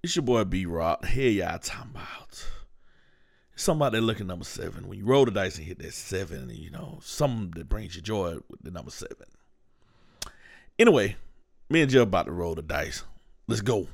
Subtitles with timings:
[0.00, 1.04] It's your boy B Rock.
[1.06, 2.46] Here y'all talking about.
[3.56, 4.86] Somebody looking number seven.
[4.86, 8.02] When you roll the dice and hit that seven, you know, something that brings you
[8.02, 9.26] joy with the number seven.
[10.78, 11.16] Anyway,
[11.68, 13.02] me and Joe about to roll the dice.
[13.48, 13.88] Let's go.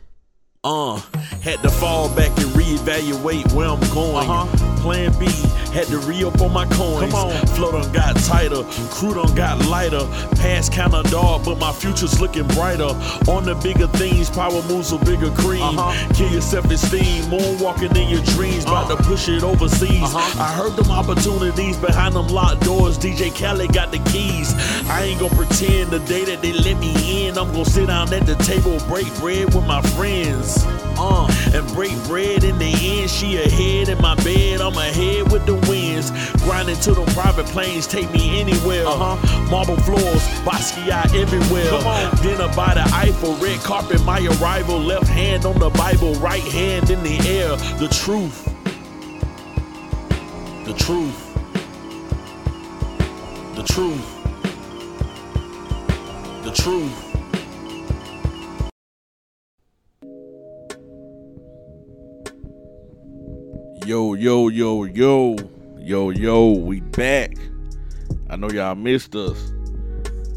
[0.63, 0.97] Uh,
[1.41, 4.29] had to fall back and reevaluate where I'm going.
[4.29, 4.77] Uh-huh.
[4.83, 5.27] Plan B,
[5.75, 7.13] had to re up on my coins.
[7.13, 7.47] Come on.
[7.49, 10.07] Flow done got tighter, crew done got lighter.
[10.37, 12.95] Past kinda dark, but my future's looking brighter.
[13.29, 15.63] On the bigger things, power moves with bigger cream.
[15.63, 16.15] Uh-huh.
[16.15, 18.97] Kill your self esteem, moonwalking in your dreams, about Uh.
[18.97, 20.03] to push it overseas.
[20.03, 20.43] Uh-huh.
[20.43, 22.97] I heard them opportunities behind them locked doors.
[22.97, 24.55] DJ Khaled got the keys.
[24.89, 28.13] I ain't gonna pretend the day that they let me in, I'm gonna sit down
[28.15, 30.65] at the table, break bread with my friends.
[30.97, 32.67] Uh, and break bread in the
[33.01, 33.11] end.
[33.11, 36.11] She ahead in my bed, I'm ahead with the winds.
[36.43, 38.87] Grinding to them private planes, take me anywhere.
[38.87, 39.51] Uh-huh.
[39.51, 41.69] Marble floors, Basquiat everywhere.
[41.69, 42.17] Come on.
[42.23, 44.79] Dinner by the Eiffel, red carpet, my arrival.
[44.79, 47.57] Left hand on the Bible, right hand in the air.
[47.79, 48.45] The truth.
[50.65, 51.21] The truth.
[53.55, 54.11] The truth.
[56.45, 57.15] The truth.
[63.87, 65.37] Yo, yo, yo, yo,
[65.85, 67.37] yo, yo, we back.
[68.31, 69.53] I know y'all missed us.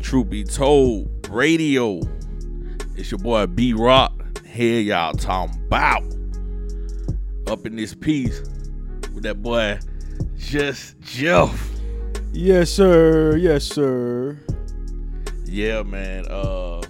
[0.01, 2.01] Truth be told, radio.
[2.97, 4.45] It's your boy B Rock.
[4.45, 6.03] Here y'all talking about.
[7.47, 8.41] Up in this piece
[9.13, 9.79] with that boy
[10.37, 11.71] Just Jeff.
[12.33, 13.37] Yes, sir.
[13.37, 14.37] Yes, sir.
[15.45, 16.25] Yeah, man.
[16.29, 16.81] Uh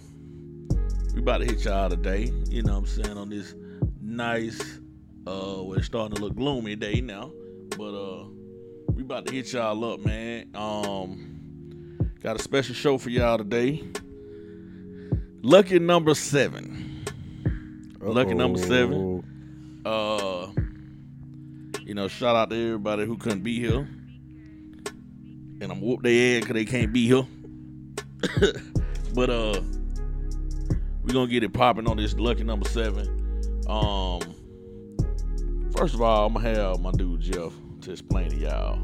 [1.14, 2.32] we about to hit y'all today.
[2.50, 3.54] You know what I'm saying, on this
[4.02, 4.60] nice
[5.28, 7.32] uh well it's starting to look gloomy day now.
[7.78, 8.37] But uh
[9.08, 10.50] about to hit y'all up, man.
[10.54, 13.82] Um got a special show for y'all today.
[15.42, 17.06] Lucky number seven.
[18.02, 19.82] Lucky number seven.
[19.86, 20.48] Uh
[21.86, 23.88] you know, shout out to everybody who couldn't be here.
[25.62, 27.26] And I'm whoop their ass because they can't be here.
[29.14, 29.62] but uh
[31.04, 33.08] we gonna get it popping on this lucky number seven.
[33.70, 34.20] Um
[35.78, 37.54] first of all, I'm gonna have my dude Jeff
[37.88, 38.76] to explain to y'all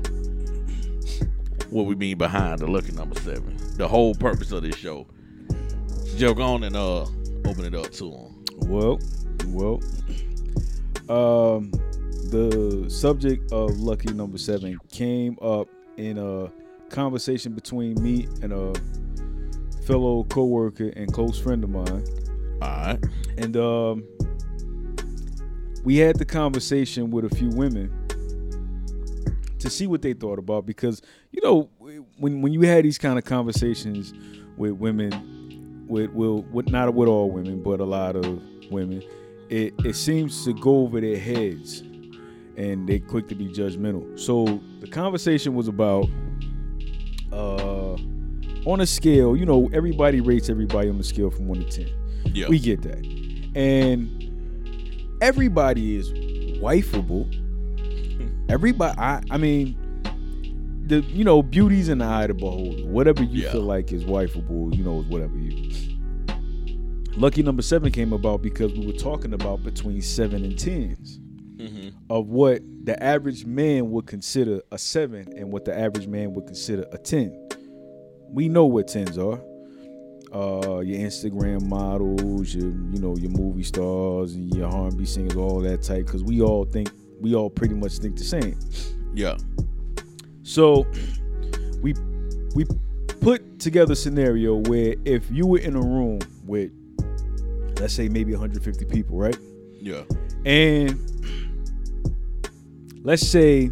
[1.69, 3.57] what we mean behind the lucky number seven.
[3.75, 5.05] The whole purpose of this show.
[6.15, 7.01] Jeff, go on and uh
[7.45, 8.45] open it up to him.
[8.59, 8.99] Well,
[9.47, 9.81] well.
[11.09, 11.71] Um,
[12.29, 16.49] the subject of lucky number seven came up in a
[16.89, 18.73] conversation between me and a
[19.85, 22.05] fellow coworker and close friend of mine.
[22.61, 23.03] Alright.
[23.37, 24.03] and um,
[25.83, 27.91] we had the conversation with a few women
[29.63, 31.01] to see what they thought about because
[31.31, 31.69] you know
[32.17, 34.13] when when you had these kind of conversations
[34.57, 38.25] with women with will with not with all women but a lot of
[38.71, 39.01] women
[39.49, 41.81] it it seems to go over their heads
[42.55, 46.07] and they quick to be judgmental so the conversation was about
[47.31, 47.93] uh
[48.65, 52.33] on a scale you know everybody rates everybody on a scale from 1 to 10
[52.33, 52.47] Yeah.
[52.47, 53.03] we get that.
[53.55, 54.09] And
[55.21, 56.11] everybody is
[56.59, 57.27] wifeable.
[58.49, 59.77] Everybody I I mean
[60.85, 62.85] the you know, beauty's in the eye of the beholder.
[62.85, 63.51] Whatever you Yeah.
[63.51, 65.69] feel like is wifeable, you know, is whatever you.
[67.15, 71.19] Lucky number seven came about because we were talking about between seven and tens
[71.57, 71.89] mm-hmm.
[72.09, 76.45] of what the average man would consider a seven and what the average man would
[76.45, 77.47] consider a ten.
[78.29, 79.39] We know what tens are.
[80.33, 85.59] Uh, your Instagram models, your you know your movie stars and your R&B singers, all
[85.59, 86.07] that type.
[86.07, 86.89] Because we all think
[87.23, 88.59] we all pretty much think the same.
[89.15, 89.37] Yeah.
[90.43, 90.85] So
[91.81, 91.95] we
[92.53, 92.65] we
[93.21, 96.71] put together a scenario where if you were in a room with
[97.79, 99.37] let's say maybe 150 people, right?
[99.79, 100.03] Yeah.
[100.45, 100.99] And
[103.03, 103.71] let's say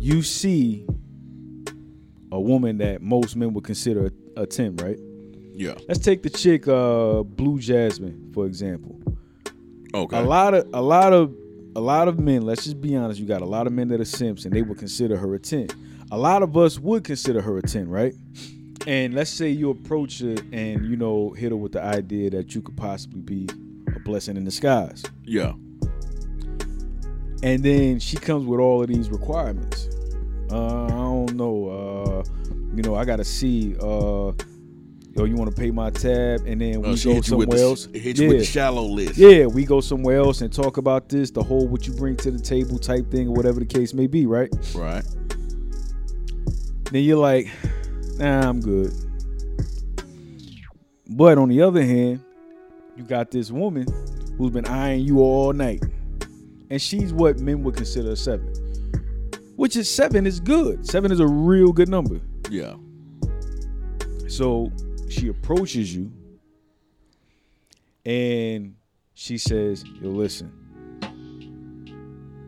[0.00, 0.84] you see
[2.32, 4.98] a woman that most men would consider a, a 10, right?
[5.52, 5.74] Yeah.
[5.86, 9.00] Let's take the chick uh Blue Jasmine, for example.
[9.94, 10.18] Okay.
[10.18, 11.34] A lot of a lot of
[11.78, 14.00] a lot of men, let's just be honest, you got a lot of men that
[14.00, 15.68] are simps and they would consider her a 10.
[16.10, 18.14] A lot of us would consider her a 10, right?
[18.88, 22.52] And let's say you approach her and you know hit her with the idea that
[22.52, 23.48] you could possibly be
[23.94, 25.04] a blessing in disguise.
[25.24, 25.52] Yeah.
[27.44, 29.88] and then she comes with all of these requirements.
[30.50, 31.68] Uh, I don't know.
[31.68, 32.24] Uh,
[32.74, 33.76] you know, I gotta see.
[33.80, 34.32] Uh,
[35.18, 37.86] yo, you want to pay my tab, and then we Uh, go somewhere the, else.
[37.92, 38.28] hit you yeah.
[38.30, 39.18] with the shallow list.
[39.18, 42.30] yeah, we go somewhere else and talk about this, the whole what you bring to
[42.30, 44.48] the table type thing, or whatever the case may be, right?
[44.74, 45.04] Right.
[46.90, 47.48] Then you're like,
[48.16, 48.92] nah, I'm good.
[51.10, 52.20] But on the other hand,
[52.96, 53.86] you got this woman
[54.36, 55.82] who's been eyeing you all night.
[56.70, 58.46] And she's what men would consider a seven.
[59.56, 60.86] Which is seven is good.
[60.86, 62.20] Seven is a real good number.
[62.50, 62.74] Yeah.
[64.28, 64.70] So
[65.08, 66.12] she approaches you
[68.04, 68.74] and
[69.14, 70.52] she says, Yo, listen,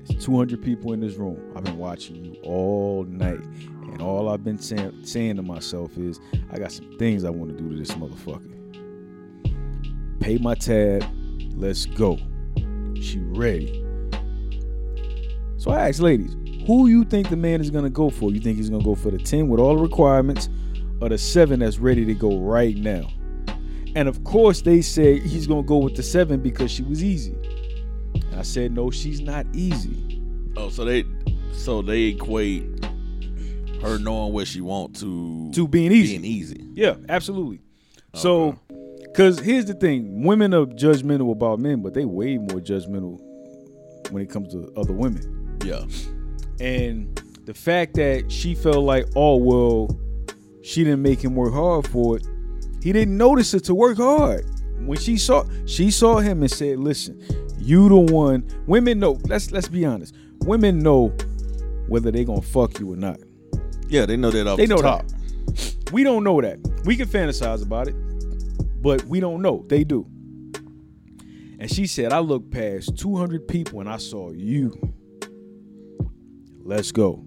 [0.07, 1.53] there's 200 people in this room.
[1.57, 3.41] I've been watching you all night.
[3.93, 6.21] And all I've been saying, saying to myself is,
[6.53, 8.57] I got some things I want to do to this motherfucker.
[10.21, 11.05] Pay my tab.
[11.55, 12.19] Let's go.
[13.01, 13.85] She ready.
[15.57, 16.37] So I asked ladies,
[16.67, 18.31] who you think the man is gonna go for?
[18.31, 20.49] You think he's gonna go for the 10 with all the requirements
[21.01, 23.09] or the 7 that's ready to go right now?
[23.97, 27.35] And of course they said he's gonna go with the 7 because she was easy.
[28.15, 30.23] And I said, no, she's not easy.
[30.57, 31.05] Oh, so they
[31.53, 32.65] so they equate
[33.83, 36.19] her knowing what she want to To being easy.
[36.19, 36.67] being easy.
[36.75, 37.61] Yeah, absolutely.
[38.15, 38.59] So,
[39.03, 43.21] because here's the thing: women are judgmental about men, but they way more judgmental
[44.11, 45.59] when it comes to other women.
[45.65, 45.85] Yeah.
[46.59, 49.89] And the fact that she felt like, oh well,
[50.63, 52.27] she didn't make him work hard for it.
[52.83, 54.45] He didn't notice it to work hard.
[54.81, 57.21] When she saw she saw him and said, "Listen,
[57.59, 59.19] you the one." Women know.
[59.27, 60.15] Let's let's be honest.
[60.41, 61.09] Women know
[61.89, 63.19] whether they gonna fuck you or not.
[63.89, 65.07] Yeah, they know that off They the know top.
[65.07, 65.93] that.
[65.93, 66.59] We don't know that.
[66.85, 67.95] We can fantasize about it,
[68.81, 69.65] but we don't know.
[69.69, 70.07] They do.
[71.59, 74.73] And she said, I looked past 200 people and I saw you.
[76.63, 77.25] Let's go.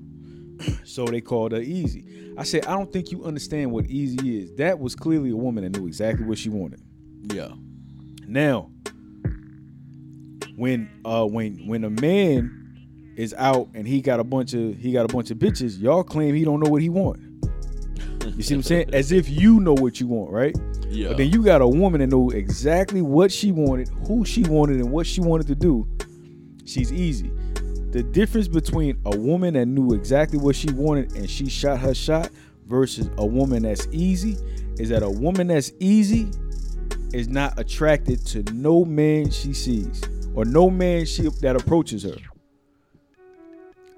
[0.83, 2.33] So they called her easy.
[2.38, 4.56] I said, I don't think you understand what easy is.
[4.56, 6.81] That was clearly a woman that knew exactly what she wanted.
[7.31, 7.50] Yeah.
[8.27, 8.71] Now,
[10.56, 12.60] when uh when when a man
[13.15, 16.04] is out and he got a bunch of he got a bunch of bitches, y'all
[16.04, 17.19] claim he don't know what he want.
[18.36, 18.89] You see what I'm saying?
[18.94, 20.56] As if you know what you want, right?
[20.88, 21.10] Yeah.
[21.10, 24.77] But then you got a woman that know exactly what she wanted, who she wanted,
[24.77, 25.88] and what she wanted to do.
[26.65, 27.31] She's easy.
[27.94, 31.94] The difference between a woman that knew exactly what she wanted and she shot her
[31.94, 32.31] shot
[32.66, 34.36] versus a woman that's easy
[34.80, 36.28] is that a woman that's easy
[37.13, 40.01] is not attracted to no man she sees
[40.34, 42.16] or no man she that approaches her.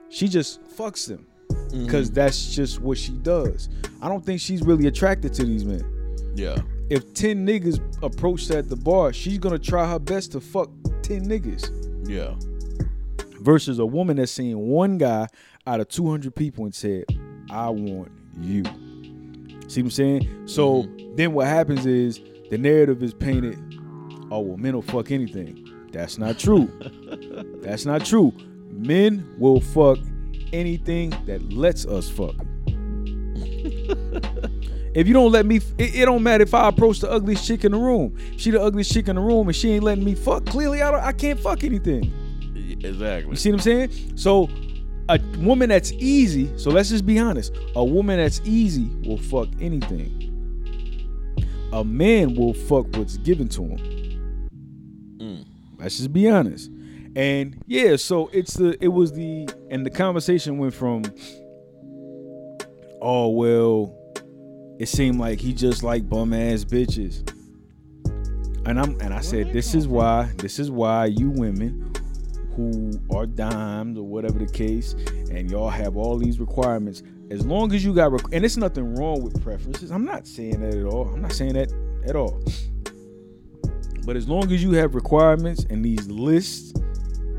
[0.09, 1.85] She just fucks them mm-hmm.
[1.85, 3.69] because that's just what she does.
[4.01, 6.33] I don't think she's really attracted to these men.
[6.35, 6.57] yeah.
[6.89, 10.69] If 10 niggas approach her at the bar, she's gonna try her best to fuck
[11.01, 11.71] 10 niggas.
[12.09, 12.35] Yeah.
[13.45, 15.27] Versus a woman that's seen one guy
[15.67, 17.05] out of 200 people and said,
[17.51, 18.11] I want
[18.41, 18.63] you.
[19.67, 20.47] See what I'm saying?
[20.47, 21.15] So mm-hmm.
[21.15, 22.19] then what happens is
[22.49, 23.59] the narrative is painted,
[24.31, 25.61] oh, well, men will fuck anything.
[25.91, 26.71] That's not true.
[27.61, 28.33] That's not true.
[28.71, 29.99] Men will fuck
[30.51, 32.33] anything that lets us fuck.
[34.95, 37.63] if you don't let me, it, it don't matter if I approach the ugliest chick
[37.63, 38.17] in the room.
[38.37, 40.47] She the ugliest chick in the room and she ain't letting me fuck.
[40.47, 42.11] Clearly, I don't, I can't fuck anything.
[42.83, 43.31] Exactly.
[43.31, 44.17] You see what I'm saying?
[44.17, 44.49] So
[45.09, 47.55] a woman that's easy, so let's just be honest.
[47.75, 50.21] A woman that's easy will fuck anything.
[51.73, 54.49] A man will fuck what's given to him.
[55.17, 55.45] Mm.
[55.77, 56.71] Let's just be honest.
[57.15, 61.03] And yeah, so it's the it was the and the conversation went from
[63.01, 63.95] oh well,
[64.79, 67.29] it seemed like he just like bum ass bitches.
[68.67, 71.84] And I'm and I said this is why this is why you women
[72.55, 74.93] who are dimes or whatever the case,
[75.31, 77.03] and y'all have all these requirements.
[77.31, 79.91] As long as you got, requ- and it's nothing wrong with preferences.
[79.91, 81.09] I'm not saying that at all.
[81.09, 81.71] I'm not saying that
[82.07, 82.43] at all.
[84.05, 86.79] But as long as you have requirements and these lists,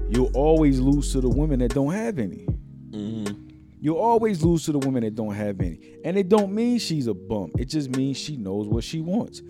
[0.08, 2.46] you'll always lose to the women that don't have any.
[2.90, 3.46] Mm-hmm.
[3.80, 5.78] You'll always lose to the women that don't have any.
[6.04, 7.52] And it don't mean she's a bum.
[7.56, 9.42] It just means she knows what she wants.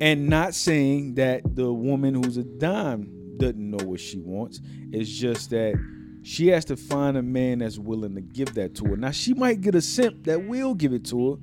[0.00, 4.60] And not saying that the woman who's a dime doesn't know what she wants.
[4.92, 5.74] It's just that
[6.22, 8.96] she has to find a man that's willing to give that to her.
[8.96, 11.40] Now she might get a simp that will give it to her.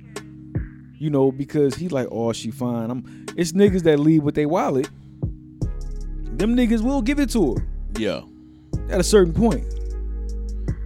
[0.98, 2.90] You know, because he's like, oh, she fine.
[2.90, 4.88] I'm it's niggas that leave with their wallet.
[6.38, 7.66] Them niggas will give it to her
[7.98, 8.22] Yeah.
[8.90, 9.64] at a certain point.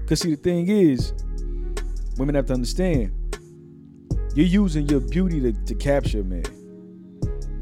[0.08, 1.12] Cause see, the thing is,
[2.18, 3.12] women have to understand,
[4.34, 6.42] you're using your beauty to, to capture a man.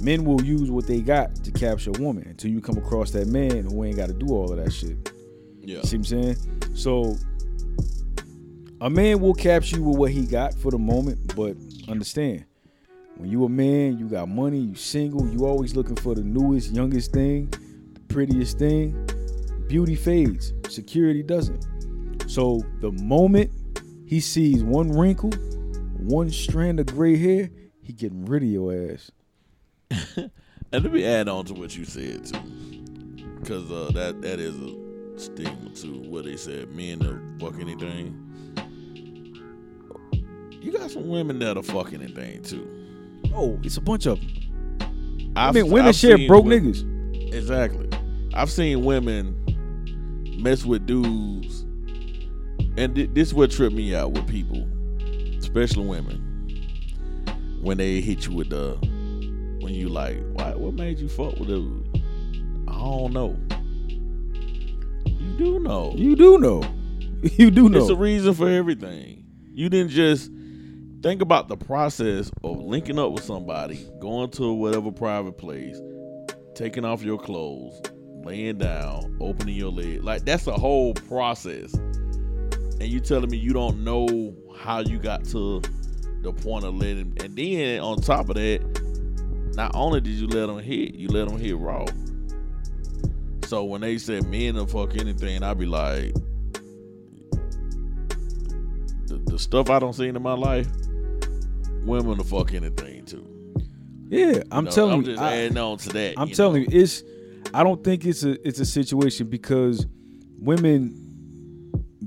[0.00, 3.26] Men will use what they got to capture a woman until you come across that
[3.26, 5.12] man who ain't got to do all of that shit.
[5.60, 5.82] Yeah.
[5.82, 6.36] See what I'm saying?
[6.74, 7.16] So
[8.80, 11.56] a man will capture you with what he got for the moment, but
[11.88, 12.44] understand,
[13.16, 16.72] when you a man, you got money, you single, you always looking for the newest,
[16.72, 17.50] youngest thing,
[17.92, 19.08] the prettiest thing.
[19.66, 21.66] Beauty fades, security doesn't.
[22.28, 23.50] So the moment
[24.06, 25.32] he sees one wrinkle,
[25.98, 27.50] one strand of gray hair,
[27.82, 29.10] he getting rid of your ass.
[30.70, 32.38] And let me add on to what you said too.
[33.40, 36.00] because uh, that that is a stigma too.
[36.10, 37.18] What they said, men will
[37.50, 38.24] fuck anything.
[40.60, 42.68] You got some women that'll fuck anything too.
[43.34, 45.32] Oh, it's a bunch of them.
[45.36, 47.32] I I've- mean, women I've share broke wo- niggas.
[47.32, 47.88] Exactly.
[48.34, 49.34] I've seen women
[50.38, 51.62] mess with dudes,
[52.76, 54.66] and thi- this what tripped me out with people,
[55.38, 56.20] especially women,
[57.62, 58.76] when they hit you with the,
[59.60, 62.02] when you like, why, what made you fuck with dude?
[62.68, 63.36] I don't know.
[65.06, 65.92] You do know.
[65.96, 66.62] You do know.
[67.36, 67.80] You do know.
[67.80, 69.24] It's a reason for everything.
[69.52, 70.30] You didn't just
[71.02, 75.80] think about the process of linking up with somebody, going to whatever private place,
[76.54, 77.80] taking off your clothes,
[78.24, 80.04] laying down, opening your leg.
[80.04, 81.74] Like that's a whole process.
[81.74, 85.60] And you telling me you don't know how you got to
[86.22, 88.60] the point of letting and then on top of that,
[89.54, 91.86] not only did you let them hit, you let them hit raw.
[93.46, 96.12] So when they said men will fuck anything, I'd be like,
[99.06, 100.68] the, the stuff I don't seen in my life,
[101.84, 103.26] women will fuck anything too.
[104.08, 105.06] yeah, I'm You know, telling I'm you.
[105.06, 106.14] just I, adding on to that.
[106.18, 106.68] I'm you telling know.
[106.70, 107.02] you, it's.
[107.54, 109.86] I don't think it's a it's a situation because
[110.38, 110.94] women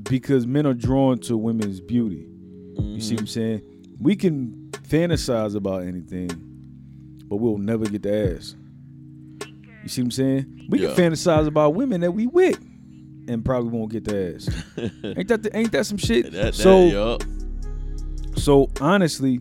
[0.03, 2.27] because men are drawn to women's beauty.
[2.77, 3.15] You see mm-hmm.
[3.15, 3.61] what I'm saying?
[3.99, 6.29] We can fantasize about anything,
[7.31, 8.55] but we'll never get the ass.
[9.83, 10.67] You see what I'm saying?
[10.69, 10.93] We Yeah.
[10.93, 12.59] can fantasize about women that we with
[13.29, 14.49] and probably won't get the ass.
[15.03, 16.25] ain't that the, ain't that some shit?
[16.25, 17.23] That, that, so yup.
[18.35, 19.39] so honestly,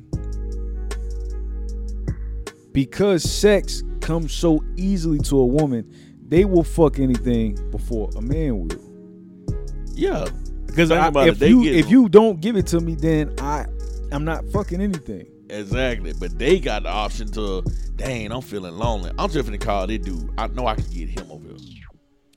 [2.70, 5.92] because sex comes so easily to a woman,
[6.28, 9.56] they will fuck anything before a man will.
[9.94, 10.28] yeah.
[10.64, 13.66] Because it, if you if you don't give it to me, then I
[14.12, 15.26] I'm not fucking anything.
[15.50, 17.62] Exactly, but they got the option to,
[17.96, 19.10] dang, I'm feeling lonely.
[19.18, 20.30] I'm just gonna call this dude.
[20.38, 21.84] I know I can get him over here.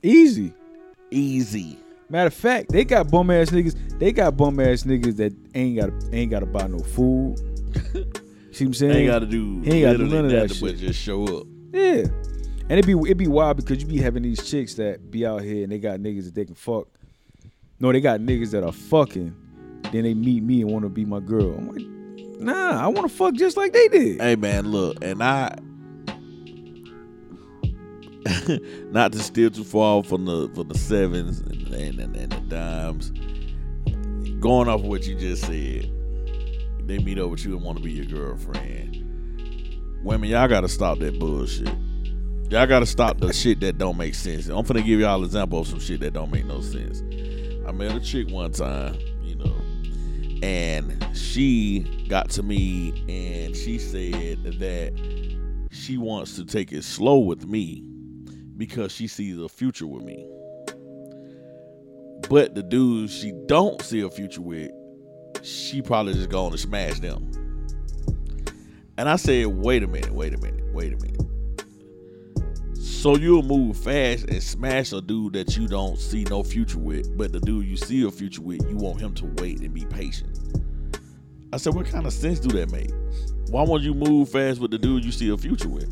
[0.02, 0.54] Easy.
[1.12, 1.78] Easy.
[2.10, 3.76] Matter of fact, they got bum ass niggas.
[4.00, 7.38] They got bum ass niggas that ain't got ain't got to buy no food.
[8.52, 8.92] See what I'm saying?
[8.92, 10.80] Ain't got to do He ain't gotta do none of that nothing but shit.
[10.80, 11.48] just show up.
[11.72, 12.04] Yeah.
[12.70, 15.42] And it be it be wild because you be having these chicks that be out
[15.42, 16.88] here and they got niggas that they can fuck.
[17.80, 19.36] No, they got niggas that are fucking.
[19.92, 21.54] Then they meet me and want to be my girl.
[21.54, 21.86] I'm like,
[22.44, 24.22] nah, I want to fuck just like they did.
[24.22, 25.56] Hey man, look, and I
[28.92, 32.40] not to steer too far from the from the sevens and, and, and, and the
[32.42, 33.12] dimes.
[34.40, 35.92] Going off what you just said,
[36.86, 39.00] they meet up with you and want to be your girlfriend.
[40.04, 41.74] Women, y'all gotta stop that bullshit.
[42.50, 44.48] Y'all gotta stop the shit that don't make sense.
[44.48, 47.02] I'm finna give y'all an example of some shit that don't make no sense.
[47.68, 48.98] I met a chick one time,
[50.44, 54.92] and she got to me and she said that
[55.72, 57.82] she wants to take it slow with me
[58.58, 60.28] because she sees a future with me.
[62.30, 64.70] But the dudes she don't see a future with,
[65.44, 67.32] she probably just going to smash them.
[68.98, 71.23] And I said, wait a minute, wait a minute, wait a minute.
[73.04, 77.18] So you'll move fast and smash a dude that you don't see no future with,
[77.18, 79.84] but the dude you see a future with, you want him to wait and be
[79.84, 80.40] patient.
[81.52, 82.92] I said, what kind of sense do that make?
[83.50, 85.92] Why won't you move fast with the dude you see a future with?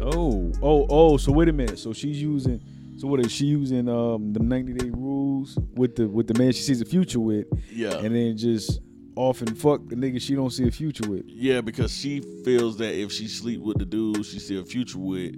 [0.00, 1.16] Oh, oh, oh.
[1.18, 1.78] So wait a minute.
[1.78, 2.60] So she's using.
[2.96, 3.88] So what is she using?
[3.88, 7.46] Um, the 90 day rules with the with the man she sees a future with,
[7.70, 7.96] Yeah.
[7.98, 8.80] and then just
[9.16, 11.24] off and fuck the nigga she don't see a future with.
[11.26, 14.98] Yeah, because she feels that if she sleep with the dude she see a future
[14.98, 15.34] with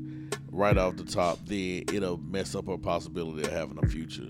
[0.50, 4.28] right off the top, then it'll mess up her possibility of having a future.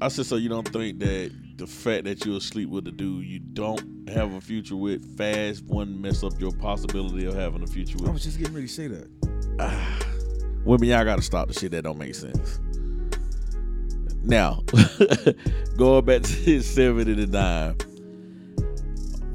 [0.00, 3.24] I said, so you don't think that the fact that you'll sleep with the dude
[3.24, 7.66] you don't have a future with fast wouldn't mess up your possibility of having a
[7.66, 8.08] future with?
[8.08, 10.06] I was just getting ready to say that.
[10.64, 12.60] Women, y'all gotta stop the shit that don't make sense.
[14.24, 14.62] Now,
[15.76, 17.76] going back to his seven and the nine,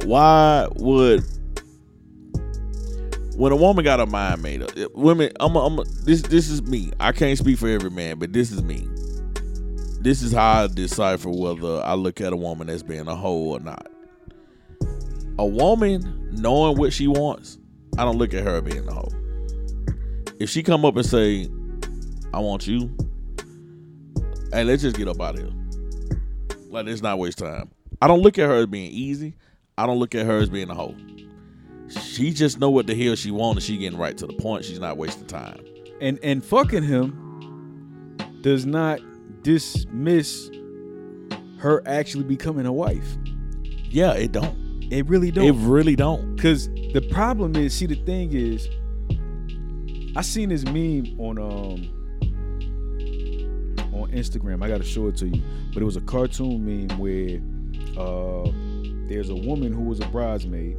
[0.06, 1.24] why would
[3.36, 4.72] when a woman got her mind made up?
[4.96, 6.22] Women, I'm, a, I'm a, this.
[6.24, 6.92] This is me.
[7.00, 8.88] I can't speak for every man, but this is me.
[10.02, 13.54] This is how I decipher whether I look at a woman as being a hoe
[13.54, 13.88] or not.
[15.38, 17.58] A woman knowing what she wants,
[17.98, 19.10] I don't look at her being a hoe
[20.40, 21.48] if she come up and say,
[22.34, 22.90] "I want you,"
[24.52, 25.52] hey, let's just get up out of here.
[26.70, 27.72] Like, let's not waste time.
[28.02, 29.36] I don't look at her as being easy.
[29.78, 30.96] I don't look at her as being a hoe.
[31.90, 34.66] She just know what the hell she wants, and she getting right to the point.
[34.66, 35.60] She's not wasting time.
[36.02, 39.00] And and fucking him does not
[39.42, 40.50] dismiss
[41.58, 43.18] her actually becoming a wife.
[43.90, 44.58] Yeah, it don't.
[44.92, 45.46] It really don't.
[45.46, 46.36] It really don't.
[46.36, 48.68] Because the problem is, see, the thing is,
[50.16, 51.99] I seen this meme on um
[54.00, 54.64] on Instagram.
[54.64, 55.42] I gotta show it to you.
[55.74, 57.40] But it was a cartoon meme where
[57.98, 58.50] uh
[59.08, 60.78] there's a woman who was a bridesmaid,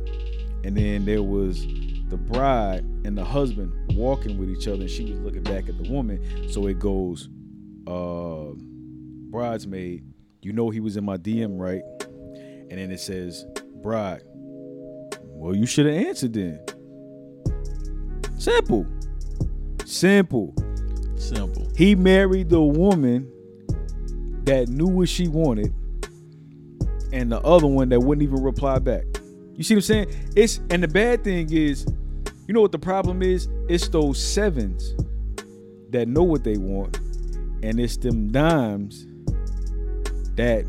[0.64, 1.66] and then there was
[2.10, 5.82] the bride and the husband walking with each other, and she was looking back at
[5.82, 6.48] the woman.
[6.50, 7.28] So it goes,
[7.86, 8.52] uh,
[9.30, 10.04] bridesmaid,
[10.42, 11.82] you know he was in my DM, right?
[12.70, 13.44] And then it says,
[13.82, 14.22] bride.
[15.24, 16.60] Well, you should have answered then.
[18.38, 18.86] Simple.
[19.84, 20.54] Simple.
[21.20, 21.68] Simple.
[21.76, 23.30] He married the woman
[24.44, 25.72] that knew what she wanted,
[27.12, 29.04] and the other one that wouldn't even reply back.
[29.54, 30.30] You see what I'm saying?
[30.36, 31.86] It's and the bad thing is,
[32.48, 33.48] you know what the problem is?
[33.68, 34.94] It's those sevens
[35.90, 36.98] that know what they want,
[37.62, 39.06] and it's them dimes
[40.36, 40.64] that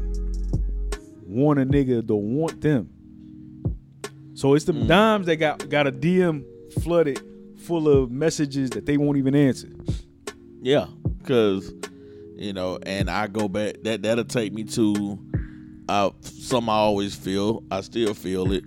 [1.26, 2.90] want a nigga to want them.
[4.34, 4.88] So it's them Mm.
[4.88, 6.44] dimes that got got a DM
[6.82, 7.22] flooded
[7.58, 9.70] full of messages that they won't even answer.
[10.62, 10.86] Yeah,
[11.18, 11.74] because
[12.36, 13.82] you know, and I go back.
[13.84, 15.20] That that'll take me to
[15.90, 17.64] uh, some I always feel.
[17.72, 18.64] I still feel it.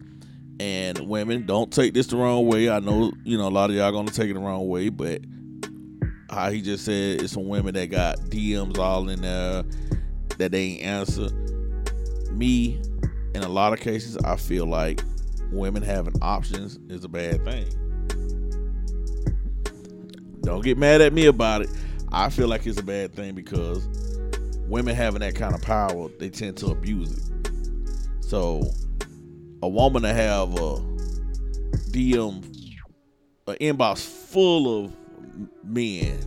[0.61, 2.69] And women, don't take this the wrong way.
[2.69, 5.23] I know you know a lot of y'all gonna take it the wrong way, but
[6.31, 9.63] how he just said it's some women that got DMs all in there
[10.39, 11.29] that they ain't answer.
[12.33, 12.81] Me,
[13.35, 15.01] in a lot of cases, I feel like
[15.53, 17.67] women having options is a bad thing.
[20.45, 21.71] Don't get mad at me about it.
[22.13, 23.89] I feel like it's a bad thing because
[24.69, 27.51] women having that kind of power, they tend to abuse it.
[28.21, 28.63] So,
[29.63, 30.77] a woman to have a
[31.91, 32.45] DM,
[33.47, 34.93] an inbox full of
[35.65, 36.19] men,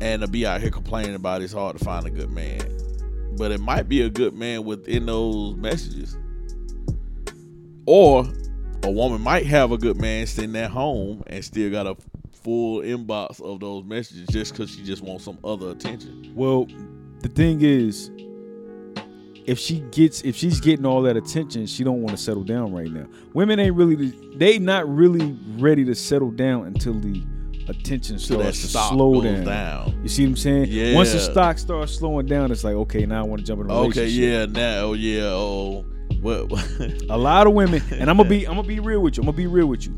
[0.00, 2.60] and to be out here complaining about it's hard to find a good man.
[3.36, 6.16] But it might be a good man within those messages.
[7.86, 8.26] Or
[8.82, 11.96] a woman might have a good man sitting at home and still got a
[12.42, 16.32] full inbox of those messages just because she just wants some other attention.
[16.34, 16.66] Well,
[17.20, 18.10] the thing is,
[19.46, 22.72] if she gets if she's getting all that attention, she don't want to settle down
[22.72, 23.06] right now.
[23.32, 27.22] Women ain't really they not really ready to settle down until the
[27.68, 29.44] attention starts to slow down.
[29.44, 30.00] down.
[30.02, 30.66] You see what I'm saying?
[30.68, 30.94] Yeah.
[30.94, 33.70] Once the stock starts slowing down, it's like okay, now I want to jump in
[33.70, 35.84] a Okay, yeah, now, oh yeah, oh,
[36.20, 36.50] what?
[37.08, 39.22] A lot of women, and I'm gonna be I'm gonna be real with you.
[39.22, 39.96] I'm gonna be real with you.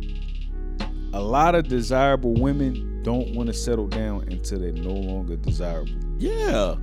[1.17, 5.93] A lot of desirable women don't want to settle down until they're no longer desirable.
[6.19, 6.75] yeah,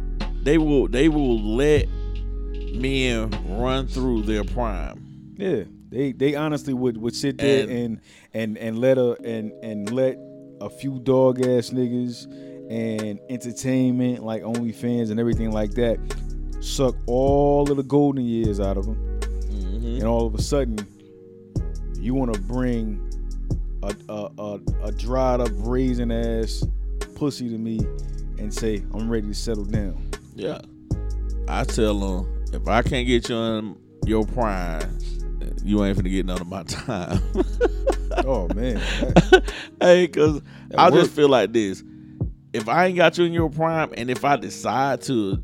[0.44, 0.88] they will.
[0.88, 1.88] They will let
[2.74, 5.34] men run through their prime.
[5.38, 8.00] Yeah, they they honestly would would sit there And- and
[8.34, 10.18] and and let a and and let
[10.62, 12.26] a few dog ass niggas
[12.72, 15.98] and entertainment like OnlyFans and everything like that
[16.62, 18.96] suck all of the golden years out of them,
[19.52, 19.96] Mhm.
[19.96, 20.78] and all of a sudden
[22.00, 23.00] you want to bring
[23.84, 26.64] a a, a a dried up raisin ass
[27.16, 27.80] pussy to me
[28.40, 30.10] and say I'm ready to settle down.
[30.36, 30.60] Yeah,
[31.48, 34.98] I tell them if I can't get you in your prime,
[35.64, 37.22] you ain't finna get none of my time.
[38.26, 40.42] Oh man, that- hey, cause
[40.78, 41.02] I work.
[41.02, 41.84] just feel like this.
[42.54, 45.42] If I ain't got you in your prime, and if I decide to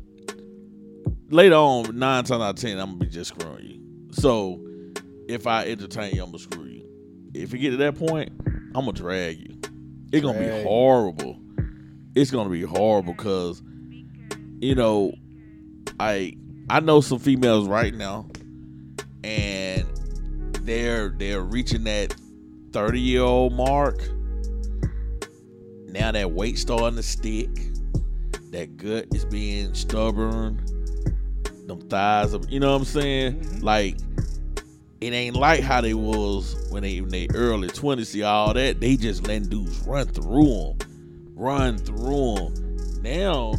[1.30, 4.12] later on, nine times out of ten, I'm gonna be just screwing you.
[4.12, 4.60] So
[5.28, 6.67] if I entertain you, I'm gonna screw you.
[7.34, 8.30] If you get to that point,
[8.74, 9.60] I'm gonna drag you.
[10.12, 11.38] It's gonna be horrible.
[12.14, 13.62] It's gonna be horrible because
[14.60, 15.12] you know,
[16.00, 16.34] I
[16.70, 18.26] I know some females right now,
[19.24, 19.84] and
[20.62, 22.14] they're they're reaching that
[22.72, 24.00] 30 year old mark.
[25.86, 27.48] Now that weight starting to stick,
[28.50, 30.64] that gut is being stubborn,
[31.66, 33.40] them thighs, are, you know what I'm saying?
[33.40, 33.62] Mhm.
[33.62, 33.96] Like
[35.00, 38.06] it ain't like how they was when they in their early 20s.
[38.06, 43.02] See all that they just letting dudes run through them, run through them.
[43.02, 43.54] Now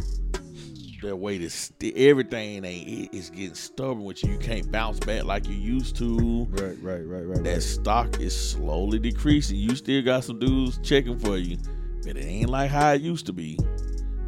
[1.02, 4.32] their weight is sti- everything ain't it- it's getting stubborn with you.
[4.32, 7.42] You can't bounce back like you used to right, right, right, right.
[7.44, 7.62] that right.
[7.62, 9.56] stock is slowly decreasing.
[9.56, 11.56] You still got some dudes checking for you,
[12.04, 13.58] but it ain't like how it used to be.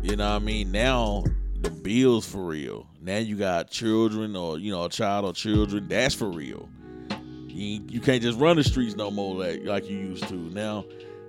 [0.03, 0.73] You know what I mean?
[0.73, 1.25] Now
[1.61, 2.87] the bills for real.
[3.03, 5.89] Now you got children or you know a child or children.
[5.89, 6.69] That's for real.
[7.53, 10.35] You, you can't just run the streets no more like like you used to.
[10.35, 10.85] Now,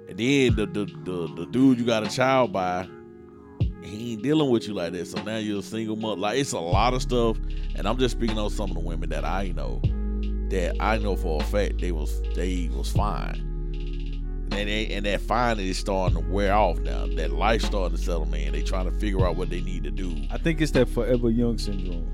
[0.07, 2.87] and then the the, the the dude you got a child by,
[3.81, 5.05] he ain't dealing with you like that.
[5.07, 6.21] So now you're a single mother.
[6.21, 7.37] Like it's a lot of stuff.
[7.75, 9.81] And I'm just speaking on some of the women that I know
[10.49, 13.49] that I know for a fact they was they was fine.
[14.51, 17.07] And they, and that fine is starting to wear off now.
[17.15, 18.51] That life starting to settle in.
[18.51, 20.15] They trying to figure out what they need to do.
[20.29, 22.07] I think it's that forever young syndrome.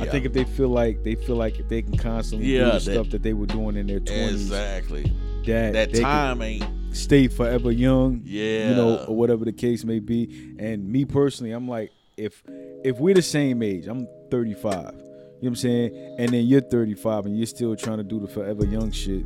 [0.00, 2.64] I think if they feel like they feel like if they can constantly do Yeah,
[2.64, 5.12] the that- stuff that they were doing in their twenties, exactly
[5.46, 8.22] that that time ain't stay forever young.
[8.24, 8.70] Yeah.
[8.70, 10.54] You know, or whatever the case may be.
[10.58, 12.42] And me personally, I'm like, if
[12.84, 14.72] if we're the same age, I'm 35.
[14.72, 16.16] You know what I'm saying?
[16.18, 19.24] And then you're 35 and you're still trying to do the forever young shit.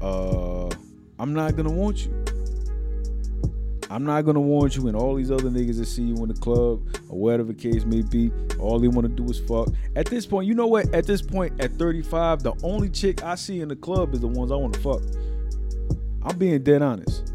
[0.00, 0.68] Uh
[1.18, 2.19] I'm not gonna want you.
[3.90, 6.34] I'm not gonna want you and all these other niggas that see you in the
[6.34, 8.30] club or whatever the case may be.
[8.60, 9.68] All they wanna do is fuck.
[9.96, 10.94] At this point, you know what?
[10.94, 14.28] At this point, at 35, the only chick I see in the club is the
[14.28, 15.02] ones I wanna fuck.
[16.22, 17.32] I'm being dead honest.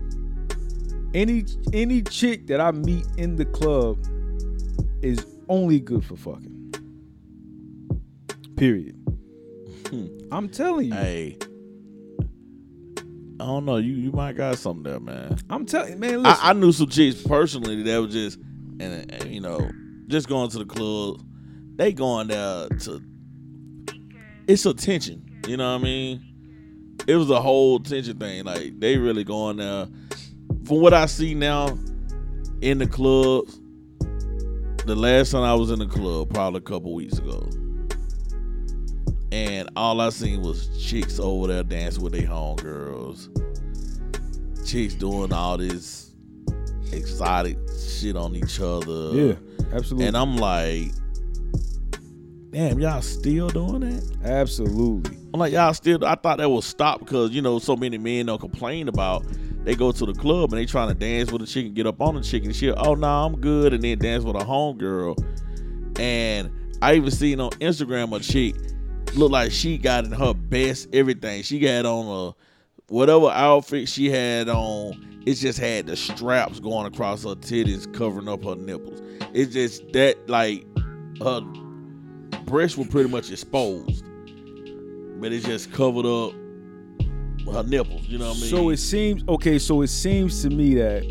[1.13, 3.97] Any any chick that I meet in the club
[5.01, 6.73] is only good for fucking.
[8.55, 8.95] Period.
[10.31, 10.93] I'm telling you.
[10.93, 11.37] Hey.
[13.39, 13.77] I don't know.
[13.77, 15.37] You you might got something there, man.
[15.49, 16.39] I'm telling man, listen.
[16.41, 18.37] I, I knew some chicks personally that was just
[18.79, 19.69] and, and you know
[20.07, 21.21] just going to the club.
[21.75, 23.01] They going there to.
[24.47, 25.41] It's attention.
[25.47, 26.95] You know what I mean?
[27.07, 28.45] It was a whole attention thing.
[28.45, 29.87] Like they really going there.
[30.65, 31.77] From what I see now
[32.61, 33.59] in the clubs,
[34.85, 37.49] the last time I was in the club, probably a couple weeks ago,
[39.35, 43.27] and all I seen was chicks over there dancing with their homegirls.
[44.65, 46.13] Chicks doing all this
[46.93, 49.11] exotic shit on each other.
[49.11, 49.33] yeah,
[49.73, 50.07] absolutely.
[50.07, 50.91] And I'm like,
[52.51, 54.17] damn, y'all still doing that?
[54.23, 55.17] absolutely.
[55.33, 56.05] I'm like, y'all still.
[56.05, 59.25] I thought that would stop because you know so many men don't complain about.
[59.65, 61.87] They go to the club and they trying to dance with a chick and get
[61.87, 62.73] up on the chick and shit.
[62.77, 65.19] Oh no, nah, I'm good, and then dance with a homegirl.
[65.99, 68.55] And I even seen on Instagram a chick
[69.17, 71.43] look like she got in her best everything.
[71.43, 75.23] She got on a whatever outfit she had on.
[75.25, 79.01] It just had the straps going across her titties, covering up her nipples.
[79.33, 80.65] It's just that like
[81.21, 81.41] her
[82.45, 84.05] breasts were pretty much exposed,
[85.19, 86.33] but it just covered up
[87.53, 88.07] her nipples.
[88.07, 88.49] You know what I mean?
[88.49, 89.57] So it seems okay.
[89.57, 91.03] So it seems to me that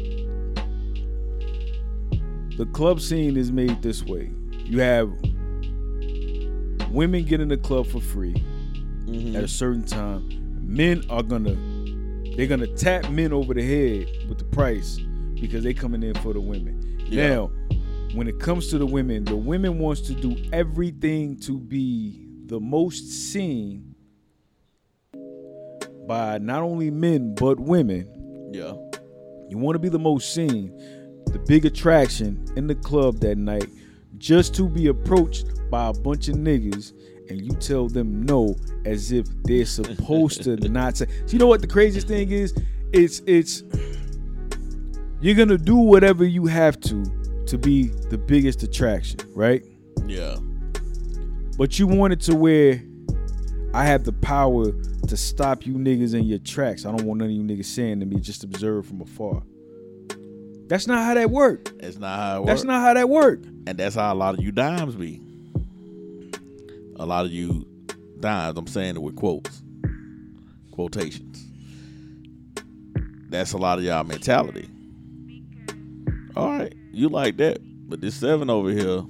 [2.57, 4.31] the club scene is made this way.
[4.65, 5.13] You have
[6.95, 8.35] women get in the club for free
[9.07, 9.35] Mhm.
[9.35, 10.23] at a certain time.
[10.67, 11.57] Men are gonna
[12.37, 14.99] they're gonna tap men over the head with the price
[15.41, 16.81] because they coming in for the women.
[17.09, 17.29] Yeah.
[17.29, 17.51] Now,
[18.15, 22.59] when it comes to the women, the women wants to do everything to be the
[22.59, 23.95] most seen
[26.09, 28.07] by not only men but women.
[28.53, 28.73] yeah,
[29.51, 30.73] You want to be the most seen,
[31.27, 33.69] the big attraction in the club that night,
[34.19, 36.93] just to be approached by a bunch of niggas
[37.29, 41.07] and you tell them no as if they're supposed to not say.
[41.27, 42.55] So you know what the craziest thing is?
[42.93, 43.63] It's it's
[45.21, 47.05] you're gonna do whatever you have to
[47.47, 49.63] to be the biggest attraction, right?
[50.07, 50.37] yeah,
[51.57, 52.83] But you want it to where
[53.73, 54.73] I have the power
[55.07, 56.85] to stop you niggas in your tracks.
[56.87, 59.43] I don't want none of you niggas saying to me, just observe from afar.
[60.67, 61.71] That's not how that work.
[61.79, 62.49] that's not how it works.
[62.49, 63.41] That's not how that work.
[63.67, 65.21] and that's how a lot of you dimes be.
[66.97, 67.67] A lot of you
[68.21, 68.57] dimes.
[68.57, 69.63] I'm saying it with quotes,
[70.71, 71.45] quotations.
[73.29, 74.69] That's a lot of y'all mentality.
[76.37, 79.03] All right, you like that, but this seven over here,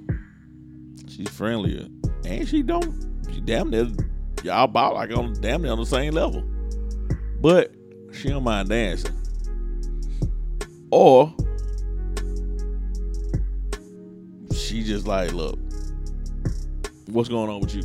[1.08, 1.86] she's friendlier,
[2.24, 3.06] and she don't.
[3.32, 3.88] She damn near
[4.42, 6.42] y'all about like on damn near on the same level,
[7.40, 7.72] but
[8.12, 9.12] she don't mind dancing.
[10.90, 11.34] Or
[14.54, 15.58] she just like, look,
[17.06, 17.82] what's going on with you?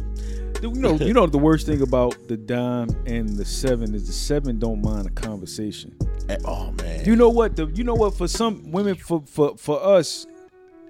[0.62, 4.14] You know, you know the worst thing about the dime and the seven is the
[4.14, 5.96] seven don't mind a conversation.
[6.30, 7.56] Eh, Oh man, You know what?
[7.56, 8.16] The you know what?
[8.16, 10.26] For some women, for for for us,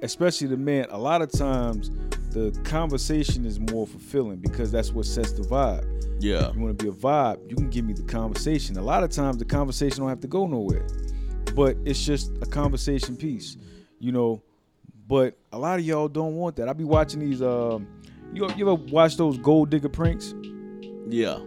[0.02, 1.92] especially the men, a lot of times
[2.32, 5.84] the conversation is more fulfilling because that's what sets the vibe.
[6.20, 8.78] yeah, You want to be a vibe, you can give me the conversation.
[8.78, 10.86] A lot of times the conversation don't have to go nowhere,
[11.56, 13.58] but it's just a conversation piece,
[14.00, 14.42] you know.
[15.10, 16.70] But a lot of y'all don't want that.
[16.70, 17.42] I be watching these.
[17.42, 17.88] Um,
[18.32, 20.36] you you ever watch those gold digger pranks
[21.08, 21.40] yeah.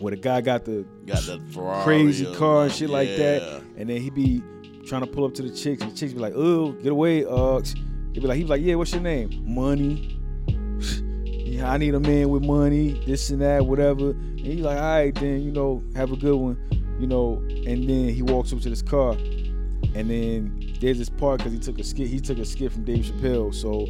[0.00, 3.88] where the guy got the Got that Ferrari crazy car and shit like that, and
[3.88, 4.42] then he be
[4.88, 7.22] trying to pull up to the chicks, and the chicks be like, "Oh, get away,
[7.22, 7.78] Uggs."
[8.12, 9.54] He be like, he be like, "Yeah, what's your name?
[9.54, 14.10] Money." yeah, I need a man with money, this and that, whatever.
[14.10, 17.88] And he's like, "All right, then, you know, have a good one, you know." And
[17.88, 21.78] then he walks up to this car, and then there's this part because he took
[21.78, 22.08] a skit.
[22.08, 23.86] He took a skit from Dave Chappelle, so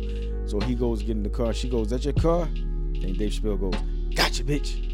[0.47, 1.53] so he goes get in the car.
[1.53, 3.81] She goes, "That's your car?" And Dave Chappelle goes,
[4.15, 4.93] "Gotcha, bitch."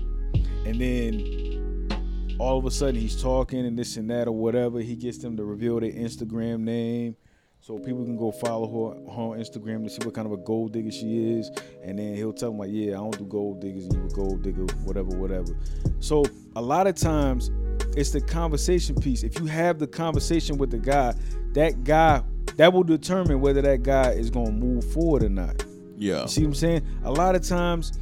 [0.67, 4.81] And then all of a sudden he's talking and this and that or whatever.
[4.81, 7.17] He gets them to reveal their Instagram name.
[7.61, 10.37] So people can go follow her, her on Instagram to see what kind of a
[10.39, 11.49] gold digger she is.
[11.85, 14.43] And then he'll tell them like, yeah, I don't do gold diggers you a gold
[14.43, 15.57] digger, whatever, whatever.
[16.01, 16.25] So
[16.57, 17.53] a lot of times
[17.97, 19.23] it's the conversation piece.
[19.23, 21.15] If you have the conversation with the guy,
[21.55, 22.23] that guy
[22.57, 25.65] that will determine whether that guy is gonna move forward or not.
[25.97, 26.23] Yeah.
[26.23, 26.87] You see what I'm saying?
[27.05, 27.93] A lot of times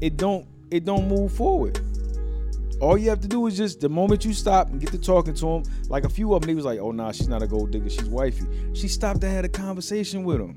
[0.00, 1.80] it don't it don't move forward.
[2.80, 5.34] All you have to do is just the moment you stop and get to talking
[5.34, 7.46] to him, like a few of them, he was like, "Oh nah, she's not a
[7.46, 10.56] gold digger, she's wifey." She stopped and had a conversation with him.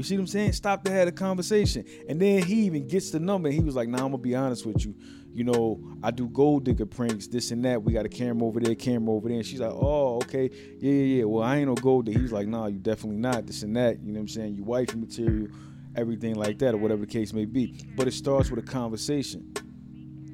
[0.00, 0.52] You see what I'm saying?
[0.54, 3.50] Stopped and had a conversation, and then he even gets the number.
[3.50, 4.94] He was like, "Nah, I'm gonna be honest with you.
[5.34, 7.82] You know, I do gold digger pranks, this and that.
[7.82, 10.90] We got a camera over there, camera over there." And she's like, "Oh, okay, yeah,
[10.90, 11.24] yeah, yeah.
[11.24, 13.46] Well, I ain't no gold digger." He's like, "Nah, you definitely not.
[13.46, 14.02] This and that.
[14.02, 14.54] You know what I'm saying?
[14.54, 15.48] You wife material,
[15.94, 19.52] everything like that, or whatever the case may be." But it starts with a conversation.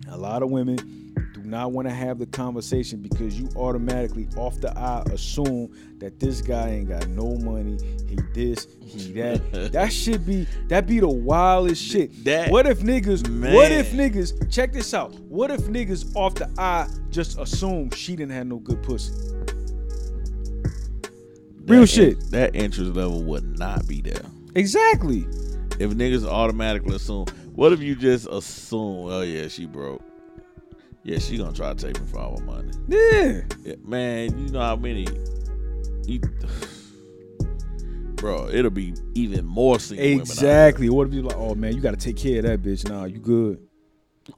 [0.06, 0.78] A lot of women
[1.32, 6.18] do not want to have the conversation because you automatically, off the eye, assume that
[6.20, 7.78] this guy ain't got no money.
[8.08, 9.72] He this, he that.
[9.72, 12.24] that should be that be the wildest shit.
[12.24, 13.28] That- what if niggas?
[13.54, 14.50] What if niggas?
[14.52, 15.14] Check this out.
[15.20, 19.12] What if niggas off the eye just assume she didn't have no good pussy?
[21.66, 22.18] Real That shit.
[22.22, 24.22] in- that interest level would not be there.
[24.54, 25.26] Exactly.
[25.78, 30.02] If niggas automatically assume, what if you just assume, oh yeah, she broke.
[31.06, 32.72] Yeah, she gonna try to take me for all my money.
[32.88, 33.42] Yeah.
[33.62, 35.06] Yeah, man, you know how many
[36.04, 36.18] you,
[38.16, 40.90] Bro, it'll be even more single Exactly.
[40.90, 41.36] What if you like?
[41.36, 42.88] Oh man, you got to take care of that bitch.
[42.88, 43.60] Nah, you good.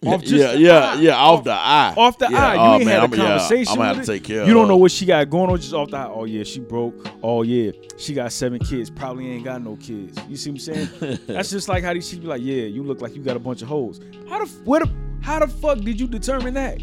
[0.04, 1.94] Off just yeah, yeah, yeah, off, the eye.
[1.96, 2.54] off the Yeah, eye.
[2.54, 3.72] You oh, ain't man, had a I'm- yeah, conversation.
[3.72, 5.72] I'm gonna have to take care You don't know what she got going on just
[5.72, 6.10] off the eye.
[6.12, 6.94] Oh yeah, she broke.
[7.22, 8.90] Oh yeah, she got seven kids.
[8.90, 10.18] Probably ain't got no kids.
[10.28, 11.18] You see what I'm saying?
[11.26, 13.40] That's just like how these she be like, yeah, you look like you got a
[13.40, 14.00] bunch of hoes.
[14.28, 14.82] How the what?
[14.82, 16.80] the- How the fuck did you determine that?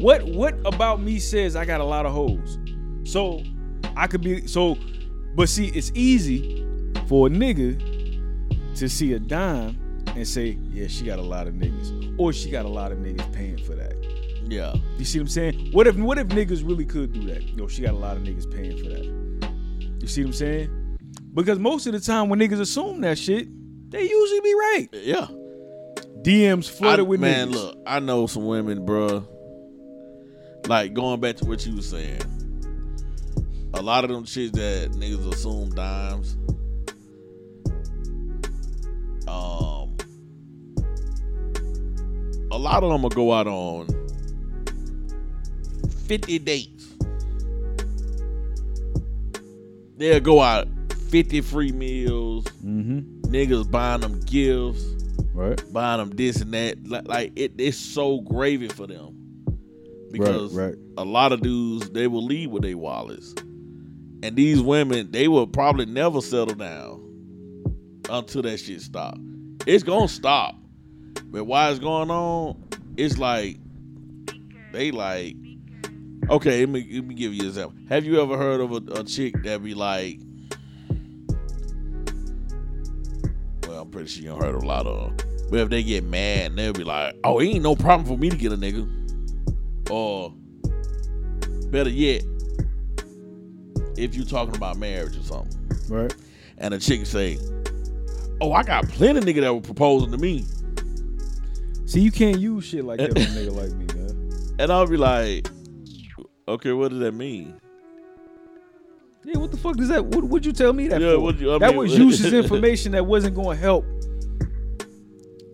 [0.00, 2.58] what what about me says I got a lot of hoes?
[3.04, 3.42] So
[3.96, 4.76] I could be so,
[5.34, 6.64] but see, it's easy
[7.06, 7.78] for a nigga
[8.76, 12.50] to see a dime and say, yeah, she got a lot of niggas, or she
[12.50, 13.94] got a lot of niggas paying for that.
[14.48, 14.74] Yeah.
[14.96, 15.70] You see what I'm saying?
[15.72, 17.42] What if what if niggas really could do that?
[17.42, 19.50] Yo, she got a lot of niggas paying for that.
[20.00, 20.98] You see what I'm saying?
[21.34, 23.48] Because most of the time when niggas assume that shit,
[23.90, 24.88] they usually be right.
[24.92, 25.26] Yeah.
[26.22, 27.54] DMs flooded I- with man, niggas.
[27.54, 29.26] look, I know some women, bruh.
[30.66, 32.20] Like going back to what you were saying,
[33.74, 36.36] a lot of them chicks that niggas assume dimes.
[39.28, 39.96] Um,
[42.50, 43.86] a lot of them will go out on
[46.06, 46.86] fifty dates.
[49.96, 50.68] They'll go out
[51.08, 52.44] fifty free meals.
[52.64, 53.20] Mm-hmm.
[53.32, 54.84] Niggas buying them gifts
[55.38, 55.72] Right.
[55.72, 56.84] buying them this and that.
[56.84, 59.14] Like, like it, it's so gravy for them
[60.10, 60.74] because right.
[60.96, 65.46] a lot of dudes they will leave with their wallets, and these women they will
[65.46, 69.16] probably never settle down until that shit stop.
[69.64, 70.56] It's gonna stop,
[71.26, 72.60] but why it's going on?
[72.96, 73.58] It's like
[74.72, 75.36] they like.
[76.30, 77.78] Okay, let me let me give you an example.
[77.88, 80.18] Have you ever heard of a, a chick that be like?
[83.98, 85.16] Pretty sure you heard a lot of.
[85.50, 88.30] But if they get mad, they'll be like, "Oh, it ain't no problem for me
[88.30, 88.86] to get a nigga,"
[89.90, 90.32] or
[91.72, 92.22] better yet,
[93.96, 95.58] if you talking about marriage or something,
[95.88, 96.14] Right.
[96.58, 97.38] and a chick say,
[98.40, 100.44] "Oh, I got plenty of nigga that were proposing to me,"
[101.86, 104.30] See, you can't use shit like that with a nigga like me, man.
[104.60, 105.48] and I'll be like,
[106.46, 107.54] "Okay, what does that mean?"
[109.28, 110.06] Yeah, what the fuck is that?
[110.06, 111.32] What would you tell me that Yeah, for?
[111.34, 113.84] you- that mean- was useless information that wasn't going to help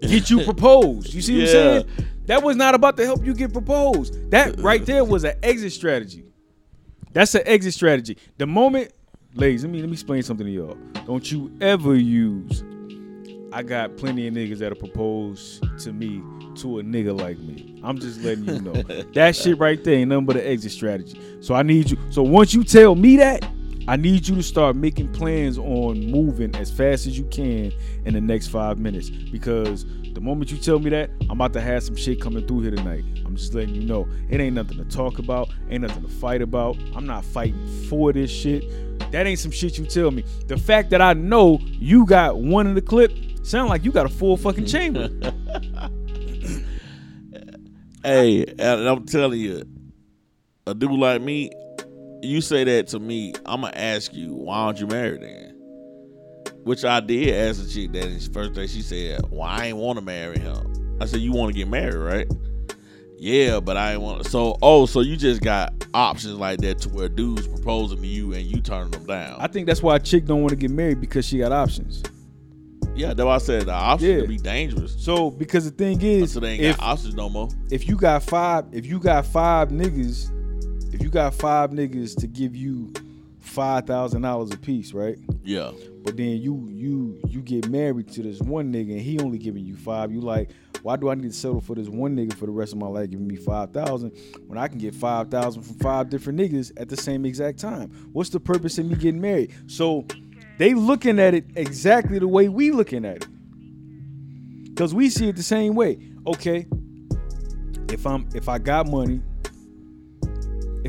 [0.01, 1.13] get you proposed.
[1.13, 1.87] You see what I'm saying?
[2.27, 4.31] That was not about to help you get proposed.
[4.31, 6.25] That right there was an exit strategy.
[7.13, 8.17] That's an exit strategy.
[8.39, 8.93] The moment,
[9.35, 10.79] ladies, let me let me explain something to y'all.
[11.05, 12.63] Don't you ever use.
[13.53, 16.23] I got plenty of niggas that'll propose to me
[16.57, 17.81] to a nigga like me.
[17.83, 18.73] I'm just letting you know.
[19.15, 21.21] that shit right there ain't nothing but an exit strategy.
[21.41, 21.99] So I need you.
[22.11, 23.45] So once you tell me that,
[23.87, 27.73] I need you to start making plans on moving as fast as you can
[28.05, 29.11] in the next five minutes.
[29.11, 32.63] Because the moment you tell me that, I'm about to have some shit coming through
[32.63, 33.05] here tonight.
[33.27, 34.09] I'm just letting you know.
[34.31, 36.77] It ain't nothing to talk about, ain't nothing to fight about.
[36.95, 38.65] I'm not fighting for this shit.
[39.13, 40.25] That ain't some shit you tell me.
[40.47, 44.07] The fact that I know you got one in the clip, sound like you got
[44.07, 45.09] a full fucking chamber.
[48.07, 49.63] Hey, I'm telling you,
[50.67, 51.51] a dude like me,
[52.25, 55.51] you say that to me, I'm gonna ask you, why aren't you married then?
[56.65, 60.01] Which I did ask the chick that first day she said, Well, I ain't wanna
[60.01, 60.97] marry him.
[61.01, 62.27] I said, You wanna get married, right?
[63.19, 64.29] Yeah, but I ain't want to.
[64.31, 68.33] so oh, so you just got options like that to where dudes proposing to you
[68.35, 69.37] and you turning them down.
[69.41, 72.03] I think that's why a chick don't want to get married because she got options.
[72.97, 74.21] Yeah, that's why I said the ostrich Yeah.
[74.21, 74.95] could be dangerous.
[74.99, 77.49] So because the thing is, So they ain't if got ostrich no more.
[77.71, 80.31] if you got five, if you got five niggas,
[80.95, 82.93] if you got five niggas to give you
[83.41, 85.19] five thousand dollars a piece, right?
[85.43, 85.73] Yeah.
[86.05, 89.65] But then you you you get married to this one nigga and he only giving
[89.65, 90.13] you five.
[90.13, 90.51] You like,
[90.83, 92.87] why do I need to settle for this one nigga for the rest of my
[92.87, 96.71] life giving me five thousand when I can get five thousand from five different niggas
[96.77, 97.91] at the same exact time?
[98.13, 99.53] What's the purpose of me getting married?
[99.67, 100.07] So
[100.59, 103.27] they looking at it exactly the way we looking at it.
[104.77, 105.99] Cause we see it the same way.
[106.27, 106.67] Okay,
[107.89, 109.23] if I'm if I got money,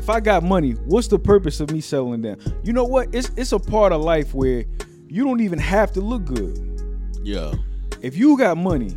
[0.06, 2.36] if I got money, what's the purpose of me settling down?
[2.62, 3.12] You know what?
[3.12, 4.64] It's it's a part of life where
[5.08, 6.56] you don't even have to look good.
[7.24, 7.52] Yeah.
[8.02, 8.96] If you got money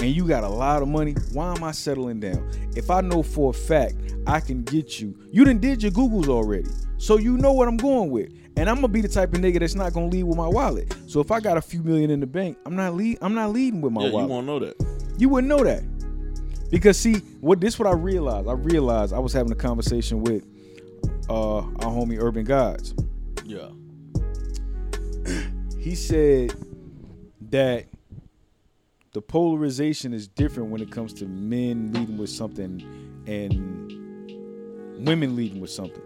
[0.00, 2.50] and you got a lot of money, why am I settling down?
[2.74, 3.94] If I know for a fact
[4.26, 6.70] I can get you, you done did your Googles already.
[6.96, 8.32] So you know what I'm going with.
[8.56, 10.92] And I'm gonna be the type of nigga that's not gonna lead with my wallet.
[11.06, 13.52] So if I got a few million in the bank, I'm not lead I'm not
[13.52, 14.28] leading with my yeah, you wallet.
[14.28, 14.74] won't know that.
[15.18, 15.84] You wouldn't know that.
[16.70, 18.48] Because see, what this what I realized.
[18.48, 20.44] I realized I was having a conversation with
[21.28, 22.94] uh our homie Urban Gods.
[23.44, 23.68] Yeah.
[25.78, 26.52] He said
[27.50, 27.86] that
[29.12, 32.80] the polarization is different when it comes to men leading with something
[33.26, 36.02] and women leading with something.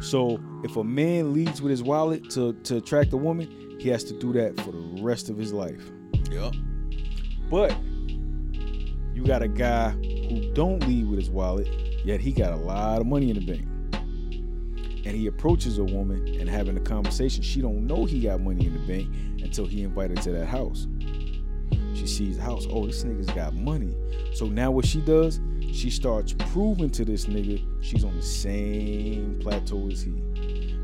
[0.00, 4.04] So if a man leads with his wallet to, to attract a woman, he has
[4.04, 5.90] to do that for the rest of his life.
[6.30, 6.50] Yeah.
[7.50, 7.74] But
[9.16, 11.66] you got a guy who don't lead with his wallet,
[12.04, 13.66] yet he got a lot of money in the bank.
[15.06, 17.42] And he approaches a woman and having a conversation.
[17.42, 19.08] She don't know he got money in the bank
[19.42, 20.86] until he invited her to that house.
[21.94, 22.66] She sees the house.
[22.68, 23.96] Oh, this nigga's got money.
[24.34, 25.40] So now what she does,
[25.72, 30.12] she starts proving to this nigga she's on the same plateau as he.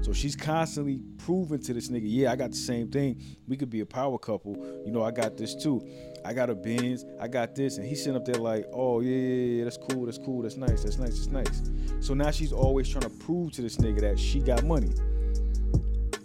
[0.01, 3.23] So she's constantly proving to this nigga, yeah, I got the same thing.
[3.47, 4.57] We could be a power couple.
[4.87, 5.87] You know, I got this too.
[6.25, 7.05] I got a Benz.
[7.21, 7.79] I got this.
[7.79, 10.07] And he's sitting up there like, oh, yeah, yeah, yeah, that's cool.
[10.07, 10.43] That's cool.
[10.43, 10.83] That's nice.
[10.83, 11.27] That's nice.
[11.27, 11.71] That's nice.
[12.01, 14.93] So now she's always trying to prove to this nigga that she got money.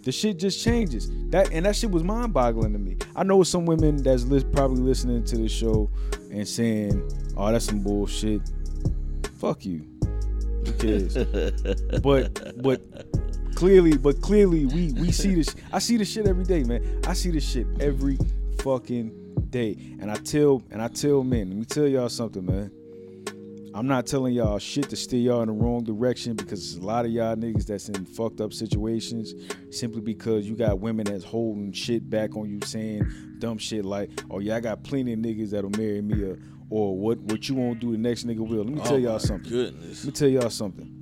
[0.02, 1.10] The shit just changes.
[1.30, 2.96] That and that shit was mind boggling to me.
[3.14, 5.90] I know some women that's lis- probably listening to the show
[6.30, 7.06] and saying,
[7.36, 8.40] oh, that's some bullshit.
[9.38, 9.84] Fuck you.
[10.64, 11.14] Who cares?
[12.02, 12.80] but but
[13.54, 15.54] clearly, but clearly we we see this.
[15.72, 17.02] I see this shit every day, man.
[17.06, 18.16] I see this shit every
[18.60, 19.76] fucking day.
[20.00, 22.70] And I tell and I tell men, let me tell y'all something, man.
[23.74, 27.04] I'm not telling y'all shit to steer y'all in the wrong direction because a lot
[27.04, 29.34] of y'all niggas that's in fucked up situations
[29.70, 33.08] simply because you got women that's holding shit back on you saying
[33.38, 36.38] dumb shit like, oh yeah, I got plenty of niggas that'll marry me or,
[36.70, 38.64] or what what you won't do the next nigga will.
[38.64, 39.50] Let me tell Oh y'all my something.
[39.50, 40.04] Goodness.
[40.04, 40.94] Let me tell y'all something.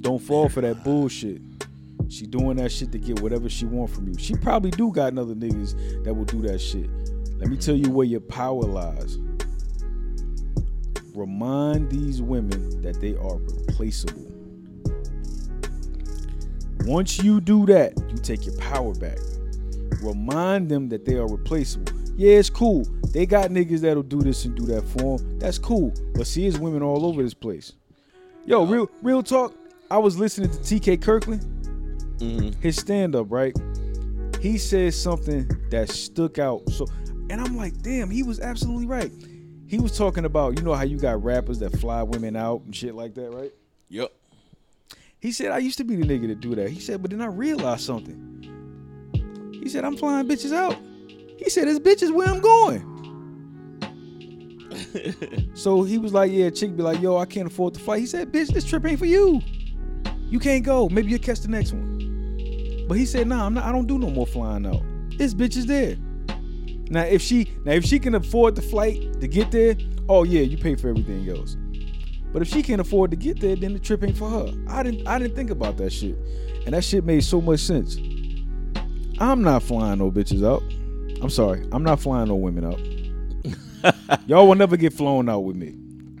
[0.00, 1.40] Don't fall for that bullshit.
[2.08, 4.14] She doing that shit to get whatever she want from you.
[4.18, 6.88] She probably do got another niggas that will do that shit.
[7.38, 9.18] Let me tell you where your power lies.
[11.14, 14.26] Remind these women that they are replaceable.
[16.84, 19.18] Once you do that, you take your power back.
[20.02, 21.92] Remind them that they are replaceable.
[22.16, 22.84] Yeah, it's cool.
[23.12, 25.38] They got niggas that'll do this and do that for them.
[25.38, 25.92] That's cool.
[26.14, 27.72] But see, there's women all over this place.
[28.44, 29.54] Yo, real real talk.
[29.90, 31.42] I was listening to TK Kirkland,
[32.18, 32.54] Mhm.
[32.60, 33.56] his stand up, right?
[34.40, 36.68] He said something that stuck out.
[36.70, 36.86] So,
[37.30, 39.12] and I'm like, damn, he was absolutely right.
[39.66, 42.74] He was talking about, you know how you got rappers that fly women out and
[42.74, 43.52] shit like that, right?
[43.88, 44.12] Yep.
[45.20, 46.70] He said, I used to be the nigga to do that.
[46.70, 48.22] He said, but then I realized something.
[49.62, 50.76] He said, I'm flying bitches out.
[51.36, 52.92] He said, this bitch is where I'm going.
[55.54, 57.98] so he was like, yeah, chick be like, yo, I can't afford to fly.
[57.98, 59.42] He said, bitch, this trip ain't for you.
[60.28, 60.88] You can't go.
[60.88, 62.84] Maybe you'll catch the next one.
[62.88, 64.82] But he said, nah, I'm not, I don't do no more flying out.
[65.18, 65.96] This bitch is there.
[66.90, 69.76] Now if she now if she can afford the flight to get there,
[70.08, 71.56] oh yeah, you pay for everything else.
[72.32, 74.52] But if she can't afford to get there, then the trip ain't for her.
[74.68, 76.16] I didn't I didn't think about that shit.
[76.64, 77.96] And that shit made so much sense.
[79.18, 80.62] I'm not flying no bitches out.
[81.22, 81.66] I'm sorry.
[81.72, 82.80] I'm not flying no women out.
[84.26, 85.76] Y'all will never get flown out with me.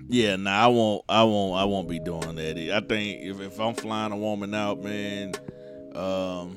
[0.08, 1.04] Yeah, nah, I won't.
[1.08, 1.60] I won't.
[1.60, 2.56] I won't be doing that.
[2.56, 5.34] I think if, if I'm flying a woman out, man,
[5.94, 6.56] um,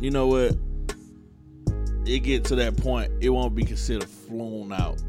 [0.00, 0.56] you know what?
[2.06, 5.02] It get to that point, it won't be considered flown out.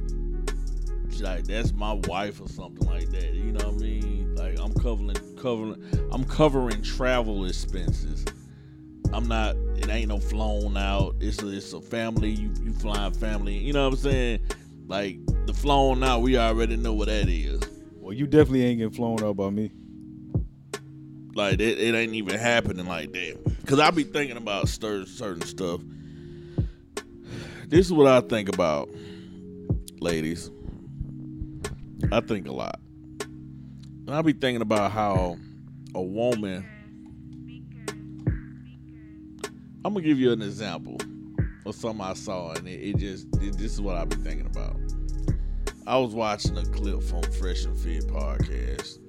[1.21, 3.33] Like that's my wife or something like that.
[3.33, 4.35] You know what I mean?
[4.35, 8.25] Like I'm covering, covering, I'm covering travel expenses.
[9.13, 9.55] I'm not.
[9.77, 11.15] It ain't no flown out.
[11.21, 12.31] It's a, it's a family.
[12.31, 13.57] You you flying family.
[13.57, 14.39] You know what I'm saying?
[14.87, 17.61] Like the flown out, we already know what that is.
[17.93, 19.71] Well, you definitely ain't getting flown out by me.
[21.33, 23.39] Like it, it ain't even happening like that.
[23.65, 25.81] Cause I be thinking about certain certain stuff.
[27.67, 28.89] This is what I think about,
[29.99, 30.51] ladies.
[32.11, 32.79] I think a lot.
[33.19, 35.37] And I'll be thinking about how
[35.95, 36.65] a woman.
[39.83, 40.97] I'm gonna give you an example
[41.65, 44.47] of something I saw, and it, it just it, this is what I be thinking
[44.47, 44.77] about.
[45.87, 48.99] I was watching a clip from Fresh and Fit podcast,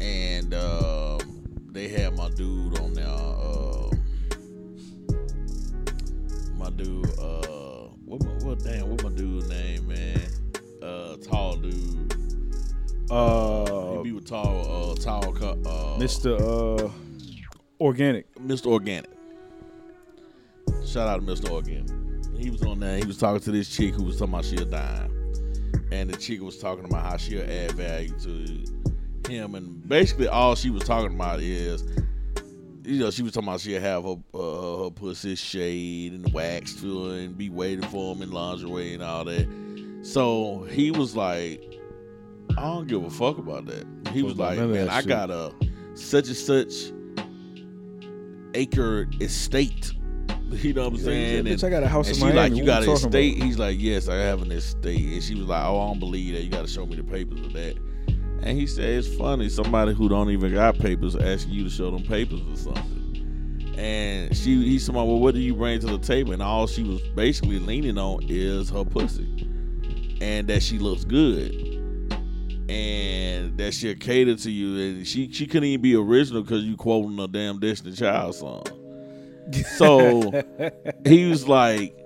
[0.00, 3.06] and um, they had my dude on there.
[3.06, 3.93] Uh,
[6.64, 10.20] my dude, uh, what, my, what damn, what my dude name, man?
[10.82, 12.14] Uh, tall dude.
[13.10, 16.40] Uh, he be with tall, uh, tall, uh, Mr.
[16.40, 16.90] Uh,
[17.78, 18.34] Organic.
[18.36, 18.66] Mr.
[18.66, 19.10] Organic.
[20.86, 21.50] Shout out to Mr.
[21.50, 21.90] Organic.
[22.38, 22.96] He was on there.
[22.96, 25.12] He was talking to this chick who was talking about she a dime,
[25.92, 30.54] and the chick was talking about how she'll add value to him, and basically all
[30.54, 31.84] she was talking about is,
[32.84, 36.80] you know, she was talking about she'd have her uh, her pussy shade and waxed
[36.80, 39.48] to her and be waiting for him in lingerie and all that.
[40.02, 41.62] So he was like,
[42.58, 43.86] I don't give a fuck about that.
[44.12, 45.52] He was like, man, I got a
[45.94, 46.92] such and such
[48.54, 49.92] acre estate.
[50.50, 51.44] You know what I'm saying?
[51.46, 52.38] Bitch, I got a house and in Miami.
[52.38, 53.36] like, you What got an estate?
[53.38, 53.46] about?
[53.46, 55.12] He's like, yes, I have an estate.
[55.14, 56.44] And she was like, oh, I don't believe that.
[56.44, 57.76] You got to show me the papers of that.
[58.44, 59.48] And he said, it's funny.
[59.48, 63.74] Somebody who don't even got papers asking you to show them papers or something.
[63.78, 66.32] And she, talking about, well, what do you bring to the table?
[66.32, 69.48] And all she was basically leaning on is her pussy,
[70.20, 71.52] and that she looks good,
[72.68, 74.98] and that she'll cater to you.
[74.98, 78.64] And she, she couldn't even be original because you quoting a damn Destiny Child song.
[79.76, 80.44] So
[81.04, 81.96] he was like,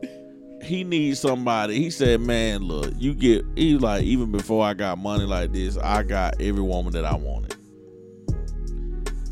[0.62, 1.78] he needs somebody.
[1.78, 5.52] He said, "Man, look, you get." He was like, even before I got money like
[5.52, 7.54] this, I got every woman that I wanted.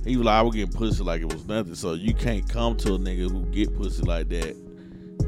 [0.04, 1.74] He was like, I was getting pussy like it was nothing.
[1.74, 4.56] So you can't come to a nigga who get pussy like that,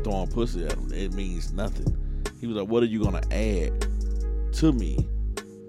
[0.05, 0.93] throwing pussy at him.
[0.93, 1.97] It means nothing.
[2.41, 3.73] He was like, what are you gonna add
[4.53, 5.09] to me?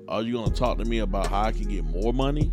[0.08, 2.52] Are you gonna talk to me about how I can get more money?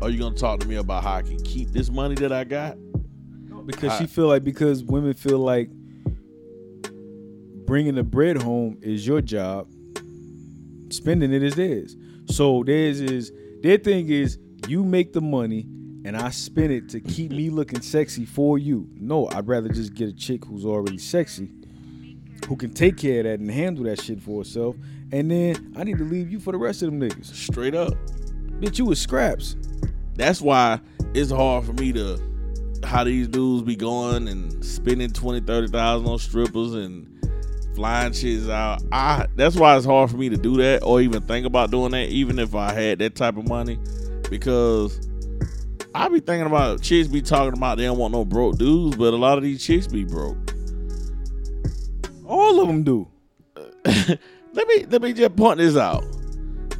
[0.00, 2.44] Are you gonna talk to me about how I can keep this money that I
[2.44, 2.76] got?
[3.66, 5.70] because I- she feel like because women feel like
[7.66, 9.68] bringing the bread home is your job,
[10.90, 11.96] spending it is theirs.
[12.26, 14.38] So theirs is their thing is
[14.68, 15.66] you make the money
[16.04, 18.88] and I spend it to keep me looking sexy for you.
[18.94, 21.50] No, I'd rather just get a chick who's already sexy,
[22.46, 24.76] who can take care of that and handle that shit for herself.
[25.12, 27.26] And then I need to leave you for the rest of them niggas.
[27.34, 27.94] Straight up.
[28.60, 29.56] Bitch, you was scraps.
[30.14, 30.80] That's why
[31.14, 32.20] it's hard for me to
[32.84, 37.13] how these dudes be going and spending 20, 30,000 on strippers and
[37.74, 38.82] flying chicks out.
[38.92, 41.92] I that's why it's hard for me to do that or even think about doing
[41.92, 43.78] that, even if I had that type of money.
[44.30, 45.08] Because
[45.94, 49.12] I be thinking about chicks be talking about they don't want no broke dudes, but
[49.12, 50.36] a lot of these chicks be broke.
[52.26, 53.08] All of them do.
[53.84, 56.04] let me let me just point this out.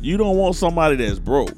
[0.00, 1.52] You don't want somebody that's broke.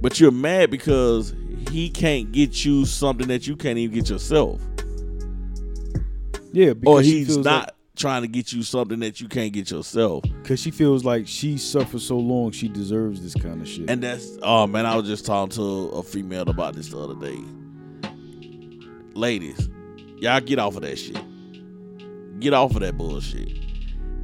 [0.00, 1.34] But you're mad because
[1.70, 4.60] he can't get you something that you can't even get yourself.
[6.52, 9.70] Yeah, Or because he's not like- trying to get you something that you can't get
[9.70, 10.24] yourself.
[10.44, 13.88] Cause she feels like she suffered so long, she deserves this kind of shit.
[13.88, 17.14] And that's oh man, I was just talking to a female about this the other
[17.14, 17.38] day.
[19.14, 19.68] Ladies,
[20.18, 21.18] y'all get off of that shit.
[22.38, 23.50] Get off of that bullshit.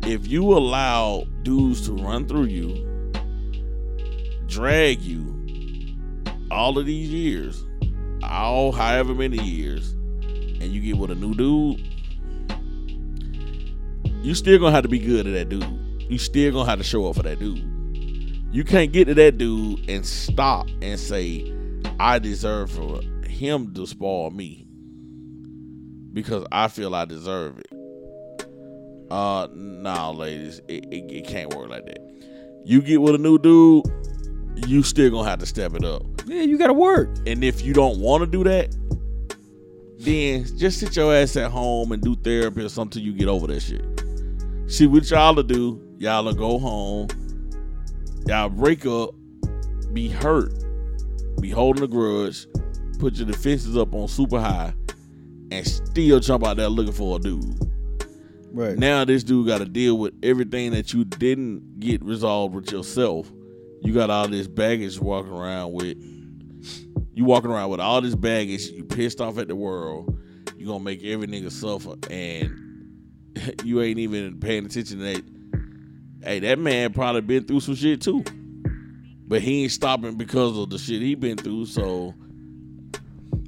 [0.05, 3.13] If you allow dudes to run through you,
[4.49, 5.29] drag you
[6.51, 7.65] all of these years,
[8.23, 11.81] all however many years, and you get with a new dude,
[14.23, 15.67] you still gonna have to be good to that dude.
[16.09, 17.59] You still gonna have to show up for that dude.
[18.53, 21.53] You can't get to that dude and stop and say,
[21.99, 24.67] I deserve for him to spoil me.
[26.13, 27.67] Because I feel I deserve it.
[29.11, 31.99] Uh nah ladies, it, it, it can't work like that.
[32.65, 33.85] You get with a new dude,
[34.69, 36.03] you still gonna have to step it up.
[36.27, 37.09] yeah, you gotta work.
[37.27, 38.77] And if you don't want to do that,
[39.99, 43.29] then just sit your ass at home and do therapy or something till you get
[43.29, 43.92] over that shit.
[44.73, 47.07] See what y'all to do, y'all to go home,
[48.27, 49.11] y'all break up,
[49.93, 50.51] be hurt,
[51.43, 52.47] be holding a grudge,
[52.99, 54.73] put your defenses up on super high,
[55.51, 57.45] and still jump out there looking for a dude.
[58.51, 58.79] Right.
[58.79, 63.31] Now this dude got to deal with everything that you didn't get resolved with yourself.
[63.83, 65.99] You got all this baggage walking around with.
[67.13, 68.69] You walking around with all this baggage.
[68.69, 70.19] You pissed off at the world.
[70.57, 72.72] You gonna make every nigga suffer, and
[73.65, 75.25] you ain't even paying attention to that.
[76.25, 78.25] Hey, that man probably been through some shit too,
[79.27, 81.67] but he ain't stopping because of the shit he been through.
[81.67, 82.15] So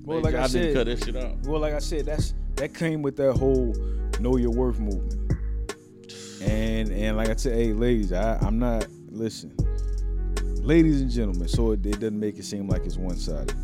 [0.02, 1.38] Well, like I said- cut that shit out.
[1.46, 3.74] Well, like I said, that's that came with that whole
[4.20, 5.20] know your worth movement.
[6.42, 9.54] And and like I said, hey ladies, I, I'm not listen.
[10.62, 13.54] Ladies and gentlemen, so it, it doesn't make it seem like it's one sided.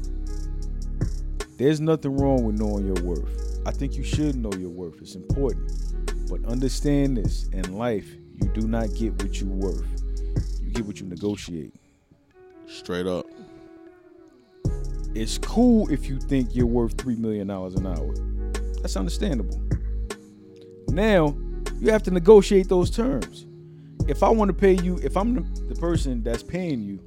[1.56, 3.49] There's nothing wrong with knowing your worth.
[3.66, 5.00] I think you should know your worth.
[5.00, 5.72] It's important.
[6.28, 8.06] But understand this in life,
[8.36, 9.86] you do not get what you're worth.
[10.62, 11.74] You get what you negotiate.
[12.66, 13.26] Straight up.
[15.14, 18.14] It's cool if you think you're worth three million dollars an hour.
[18.80, 19.60] That's understandable.
[20.88, 21.36] Now
[21.80, 23.46] you have to negotiate those terms.
[24.08, 25.34] If I want to pay you, if I'm
[25.68, 27.00] the, person that's paying you,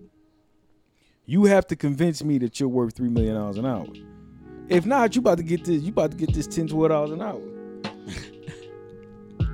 [1.26, 3.88] you have to convince me that you're worth three million dollars an hour.
[4.70, 5.82] If not, you about to get this.
[5.82, 7.42] You about to get this ten, twelve dollars an hour.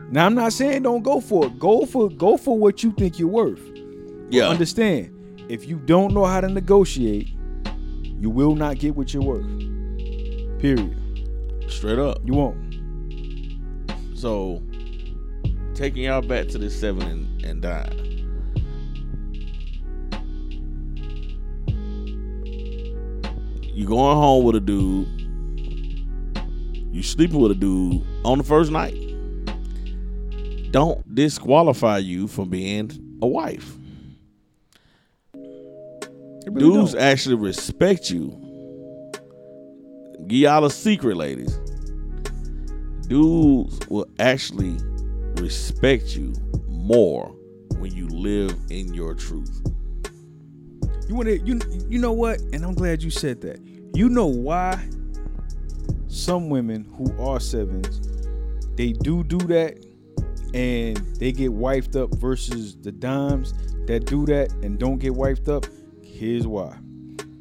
[0.11, 1.59] now I'm not saying don't go for it.
[1.59, 3.61] Go for go for what you think you're worth.
[4.29, 4.49] Yeah.
[4.49, 7.29] Understand, if you don't know how to negotiate,
[8.19, 9.47] you will not get what you're worth.
[10.59, 10.95] Period.
[11.67, 12.19] Straight up.
[12.25, 12.69] You won't.
[14.15, 14.61] So,
[15.73, 18.09] taking y'all back to the seven and, and dime.
[23.79, 25.07] You going home with a dude.
[26.93, 28.93] You sleeping with a dude on the first night.
[30.71, 33.77] Don't disqualify you from being a wife.
[35.33, 37.01] Really Dudes don't.
[37.01, 38.31] actually respect you.
[40.27, 41.57] Give y'all a secret, ladies.
[43.07, 44.75] Dudes will actually
[45.41, 46.33] respect you
[46.67, 47.27] more
[47.77, 49.61] when you live in your truth.
[51.09, 52.39] You want to you you know what?
[52.53, 53.59] And I'm glad you said that.
[53.95, 54.87] You know why
[56.07, 58.07] some women who are sevens
[58.75, 59.83] they do do that
[60.53, 63.53] and they get wifed up versus the dimes
[63.87, 65.65] that do that and don't get wifed up.
[66.01, 66.77] Here's why.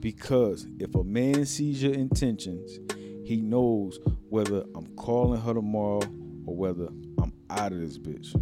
[0.00, 2.80] Because if a man sees your intentions,
[3.24, 4.00] he knows
[4.30, 6.02] whether I'm calling her tomorrow
[6.46, 6.88] or whether
[7.22, 8.34] I'm out of this bitch.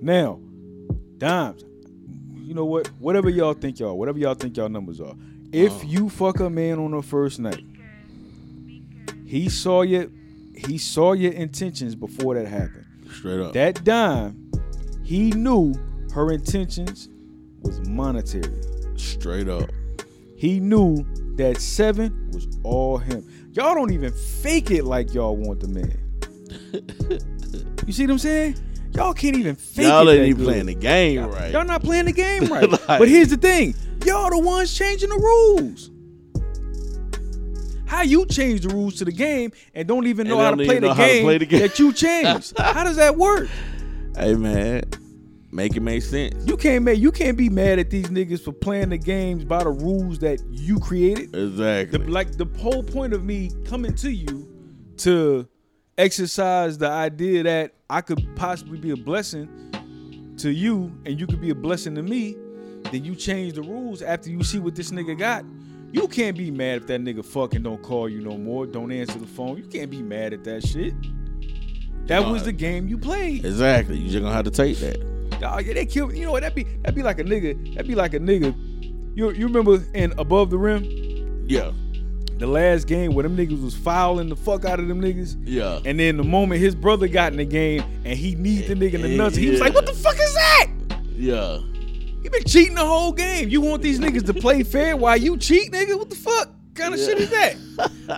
[0.00, 0.40] Now,
[1.16, 1.64] dimes,
[2.48, 2.86] you know what?
[2.98, 5.14] Whatever y'all think y'all, whatever y'all think y'all numbers are.
[5.52, 5.82] If Oh.
[5.86, 7.62] you fuck a man on the first night,
[9.26, 10.06] he saw your
[10.54, 12.84] he saw your intentions before that happened.
[13.12, 13.52] Straight up.
[13.52, 14.50] That dime,
[15.04, 15.74] he knew
[16.12, 17.08] her intentions
[17.62, 18.52] was monetary.
[18.96, 19.70] Straight up.
[20.36, 21.04] He knew
[21.36, 23.24] that seven was all him.
[23.52, 25.98] Y'all don't even fake it like y'all want the man.
[27.86, 28.56] you see what I'm saying?
[28.94, 30.14] Y'all can't even fake Y'all it.
[30.18, 31.52] ain't even playing the game Y'all- right.
[31.52, 32.68] Y'all not playing the game right.
[32.68, 33.74] Like- but here's the thing:
[34.04, 35.90] y'all the ones changing the rules.
[37.86, 40.66] How you change the rules to the game and don't even know, how to, don't
[40.66, 41.60] play even the know how to game play the game.
[41.60, 42.52] that you changed?
[42.58, 43.48] how does that work?
[44.16, 44.82] hey man,
[45.52, 46.46] make it make sense.
[46.46, 49.62] You can't make you can't be mad at these niggas for playing the games by
[49.64, 51.34] the rules that you created.
[51.34, 51.98] Exactly.
[51.98, 54.46] The, like the whole point of me coming to you
[54.98, 55.48] to
[55.98, 59.48] exercise the idea that I could possibly be a blessing
[60.38, 62.36] to you and you could be a blessing to me,
[62.92, 65.44] then you change the rules after you see what this nigga got.
[65.90, 69.18] You can't be mad if that nigga fucking don't call you no more, don't answer
[69.18, 69.56] the phone.
[69.56, 70.94] You can't be mad at that shit.
[72.06, 72.32] That No.
[72.32, 73.44] was the game you played.
[73.44, 73.96] exactly.
[73.98, 75.40] You just gonna have to take that.
[75.40, 76.16] Dog, yeah, they killed.
[76.16, 76.40] You know what?
[76.42, 77.74] That'd be that'd be like a nigga.
[77.74, 78.54] That'd be like a nigga.
[79.14, 80.84] You you remember in Above the Rim,
[81.48, 81.72] Yeah.
[82.38, 85.80] The last game where them niggas was fouling the fuck out of them niggas, Yeah.
[85.84, 88.94] and then the moment his brother got in the game and he need the nigga
[88.94, 90.66] in the nuts, he was like, "What the fuck is that?
[91.16, 91.58] Yeah.
[92.22, 93.48] You been cheating the whole game.
[93.48, 95.96] You want these niggas to play fair while you cheat, nigga?
[95.98, 97.06] What the fuck kind of Yeah.
[97.06, 97.56] shit is that?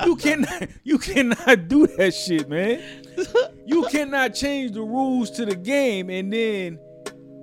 [0.06, 2.80] You cannot you cannot do that shit, man.
[3.66, 6.78] You cannot change the rules to the game and then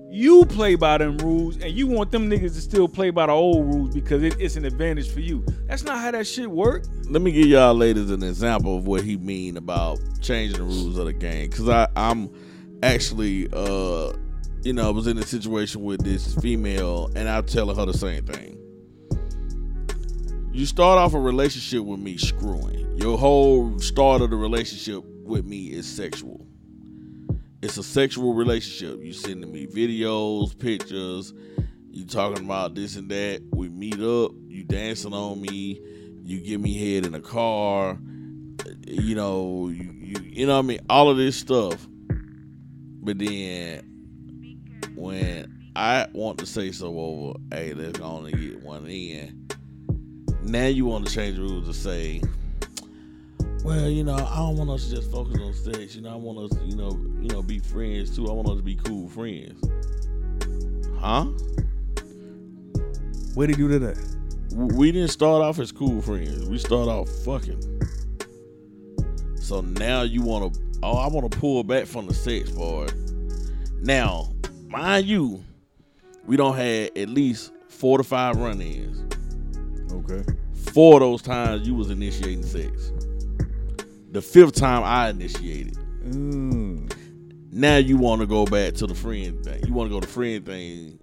[0.09, 3.31] you play by them rules and you want them niggas to still play by the
[3.31, 5.45] old rules because it, it's an advantage for you.
[5.67, 6.85] That's not how that shit work.
[7.09, 10.97] Let me give y'all ladies an example of what he mean about changing the rules
[10.97, 11.49] of the game.
[11.51, 12.29] Cause I I'm
[12.83, 14.13] actually uh
[14.63, 17.93] you know I was in a situation with this female and I'm telling her the
[17.93, 18.53] same thing.
[20.53, 22.97] You start off a relationship with me screwing.
[22.97, 26.47] Your whole start of the relationship with me is sexual.
[27.61, 29.01] It's a sexual relationship.
[29.01, 31.33] You sending me videos, pictures,
[31.89, 33.41] you talking about this and that.
[33.51, 35.81] We meet up, you dancing on me,
[36.23, 37.97] you give me head in the car,
[38.85, 41.87] you know, you, you you know what I mean, all of this stuff.
[43.01, 44.61] But then
[44.95, 49.47] when I want to say so over, hey, let's only get one in.
[50.43, 52.21] Now you want to change the rules to say,
[53.67, 55.93] well, you know, I don't want us to just focus on sex.
[55.93, 58.29] You know, I want us, to, you know, you know, be friends too.
[58.29, 59.61] I want us to be cool friends.
[60.97, 61.25] Huh?
[63.33, 63.97] Where you do that?
[63.97, 64.17] at?
[64.53, 66.47] we didn't start off as cool friends.
[66.47, 67.61] We start off fucking.
[69.35, 70.61] So now you want to?
[70.81, 72.93] Oh, I want to pull back from the sex part.
[73.81, 74.31] Now,
[74.69, 75.43] mind you,
[76.25, 79.03] we don't have at least four to five run-ins.
[79.91, 80.23] Okay.
[80.71, 82.93] Four of those times you was initiating sex.
[84.17, 85.75] The fifth time I initiated.
[86.03, 86.91] Mm.
[87.51, 89.63] Now you want to go back to the friend thing.
[89.67, 90.97] You want to go to friend thing.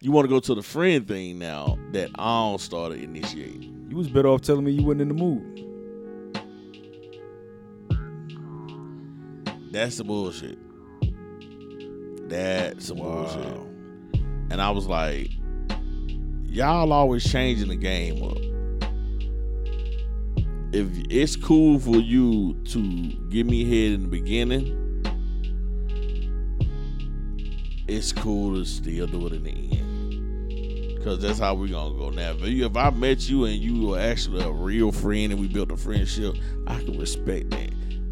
[0.00, 3.88] You want to go to the friend thing now that I started initiating.
[3.90, 5.66] You was better off telling me you wasn't in the mood.
[9.70, 10.58] That's the bullshit.
[12.30, 13.26] That's the Wow.
[13.26, 14.22] bullshit.
[14.50, 15.30] And I was like,
[16.46, 18.38] y'all always changing the game up.
[20.72, 22.82] If it's cool for you to
[23.28, 24.78] give me head in the beginning,
[27.86, 31.04] it's cool to still do it in the end.
[31.04, 32.08] Cause that's how we gonna go.
[32.08, 35.40] Now, if, you, if I met you and you were actually a real friend and
[35.40, 37.70] we built a friendship, I can respect that.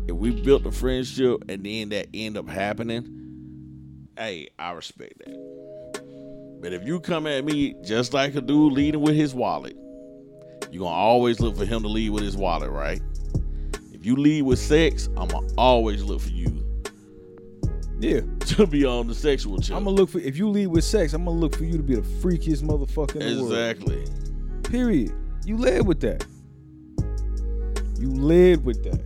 [0.09, 6.61] If we built a friendship and then that end up happening, hey, I respect that.
[6.61, 9.79] But if you come at me just like a dude leading with his wallet,
[10.71, 13.01] you're gonna always look for him to lead with his wallet, right?
[13.93, 16.65] If you lead with sex, I'm gonna always look for you
[17.99, 18.21] Yeah.
[18.57, 19.77] to be on the sexual chip.
[19.77, 21.83] I'm gonna look for if you lead with sex, I'm gonna look for you to
[21.83, 23.53] be the freakiest motherfucker in the world.
[23.53, 24.05] exactly.
[24.65, 25.13] Period.
[25.45, 26.25] You led with that.
[27.99, 29.01] You led with that.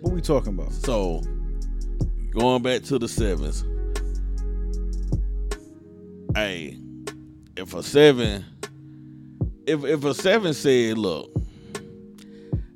[0.00, 0.72] What we talking about?
[0.72, 1.22] So,
[2.30, 3.64] going back to the sevens.
[6.34, 6.78] Hey,
[7.56, 8.44] if a seven,
[9.66, 11.30] if if a seven said, "Look,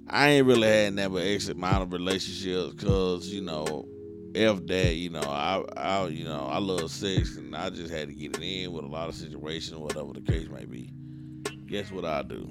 [0.08, 3.86] I ain't really had never X amount of relationships because you know,
[4.34, 8.08] f that, you know, I I you know I love sex and I just had
[8.08, 10.90] to get it in with a lot of situations, whatever the case may be."
[11.66, 12.48] Guess what I do?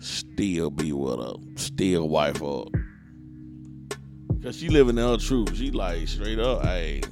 [0.00, 2.68] Still be with her, still wife up.
[4.42, 5.54] Cause she living in truth.
[5.54, 7.02] She like straight up, hey,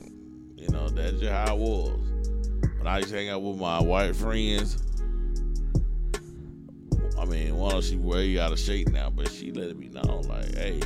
[0.57, 2.01] you know, that's just how it was.
[2.79, 4.83] When I used to hang out with my white friends,
[7.21, 10.55] I mean, one she way out of shape now, but she let me know, like,
[10.55, 10.81] hey,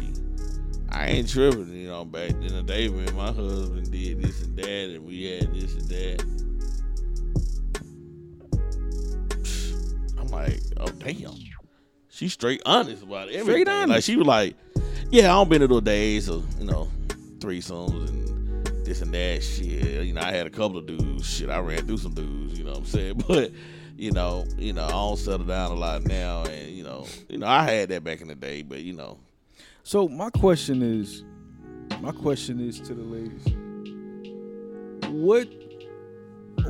[0.91, 4.57] I ain't tripping, you know, back in the day when my husband did this and
[4.57, 6.23] that and we had this and that.
[10.19, 11.35] I'm like, oh damn.
[12.09, 13.65] She straight honest about everything.
[13.65, 14.57] Straight Like she was like,
[15.11, 16.89] yeah, I don't been to those days of, you know,
[17.39, 20.05] threesomes and this and that shit.
[20.05, 21.27] You know, I had a couple of dudes.
[21.29, 23.15] Shit, I ran through some dudes, you know what I'm saying?
[23.29, 23.53] But,
[24.05, 27.39] you know, you know, I don't settle down a lot now and, you know, you
[27.39, 29.19] know, I had that back in the day, but you know.
[29.83, 31.25] So my question is,
[32.03, 33.47] my question is to the ladies:
[35.09, 35.49] What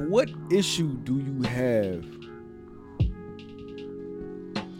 [0.06, 2.04] what issue do you have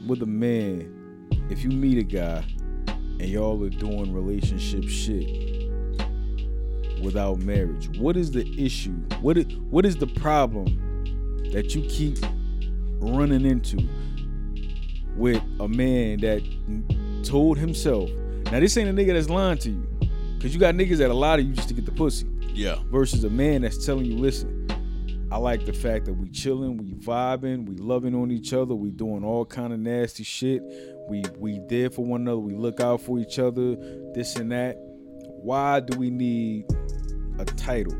[0.06, 2.44] with a man if you meet a guy
[2.86, 5.28] and y'all are doing relationship shit
[7.02, 7.98] without marriage?
[7.98, 8.94] What is the issue?
[9.20, 10.66] What is, what is the problem
[11.52, 12.18] that you keep
[13.04, 13.78] running into
[15.16, 16.42] with a man that
[17.24, 18.10] told himself?
[18.50, 19.86] Now this ain't a nigga that's lying to you,
[20.40, 22.78] cause you got niggas that lie to you just to get the pussy Yeah.
[22.90, 24.60] versus a man that's telling you, listen,
[25.30, 28.90] I like the fact that we chilling, we vibing, we loving on each other, we
[28.90, 30.62] doing all kind of nasty shit.
[31.08, 33.76] We we there for one another, we look out for each other,
[34.14, 34.76] this and that.
[35.42, 36.66] Why do we need
[37.38, 37.94] a title?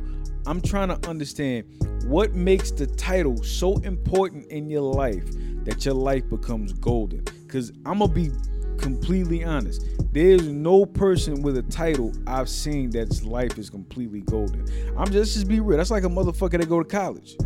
[0.46, 1.64] I'm trying to understand
[2.07, 5.24] what makes the title so important in your life
[5.64, 7.24] that your life becomes golden.
[7.48, 8.30] Cause I'm gonna be
[8.78, 9.86] completely honest.
[10.12, 14.66] There's no person with a title I've seen that's life is completely golden.
[14.96, 15.78] I'm just just be real.
[15.78, 17.36] That's like a motherfucker that go to college.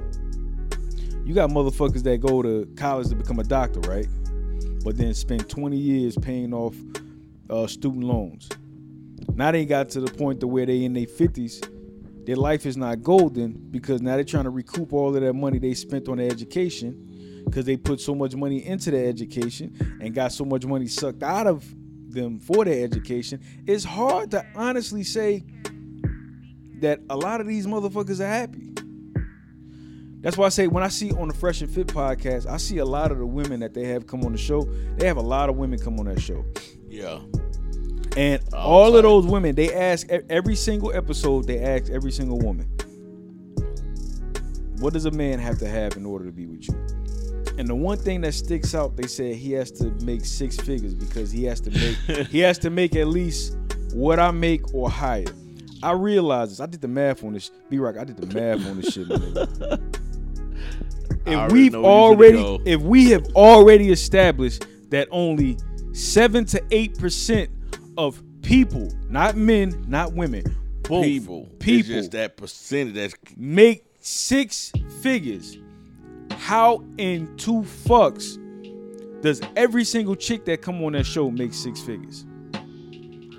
[1.25, 4.07] You got motherfuckers that go to college to become a doctor, right?
[4.83, 6.75] But then spend 20 years paying off
[7.51, 8.49] uh, student loans.
[9.35, 11.78] Now they got to the point to where they in their 50s.
[12.29, 15.59] Their life is not golden because now they're trying to recoup all of that money
[15.59, 20.15] they spent on their education because they put so much money into their education and
[20.15, 21.65] got so much money sucked out of
[22.13, 23.41] them for their education.
[23.67, 25.43] It's hard to honestly say
[26.81, 28.75] that a lot of these motherfuckers are happy.
[30.21, 32.77] That's why I say when I see on the Fresh and Fit podcast, I see
[32.77, 34.69] a lot of the women that they have come on the show.
[34.99, 36.45] They have a lot of women come on that show.
[36.91, 37.21] Yeah.
[38.19, 38.99] And Oh, all sorry.
[38.99, 42.67] of those women, they ask every single episode, they ask every single woman,
[44.81, 46.75] what does a man have to have in order to be with you?
[47.59, 50.95] And the one thing that sticks out, they said he has to make six figures
[50.95, 53.57] because he has to make he has to make at least
[53.95, 55.25] what I make or higher.
[55.81, 56.61] I realize this.
[56.61, 57.53] I did the math on this.
[57.71, 59.07] B Rock, I did the math on this shit,
[61.27, 65.57] if we've know where you finna already if we have already established that only
[65.93, 67.49] seven to eight percent
[67.99, 70.45] of people, not men, not women,
[70.83, 72.95] both people, people it's just that percentage.
[72.95, 74.73] That's make six
[75.03, 75.59] figures.
[76.31, 78.39] How in two fucks
[79.21, 82.25] does every single chick that come on that show make six figures?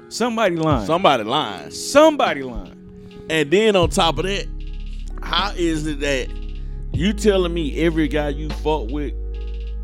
[0.10, 0.86] Somebody lying.
[0.86, 1.72] somebody lying.
[1.72, 3.26] Somebody lying.
[3.30, 4.47] And then on top of that,
[5.24, 6.30] how is it that
[6.91, 9.14] you telling me every guy you fuck with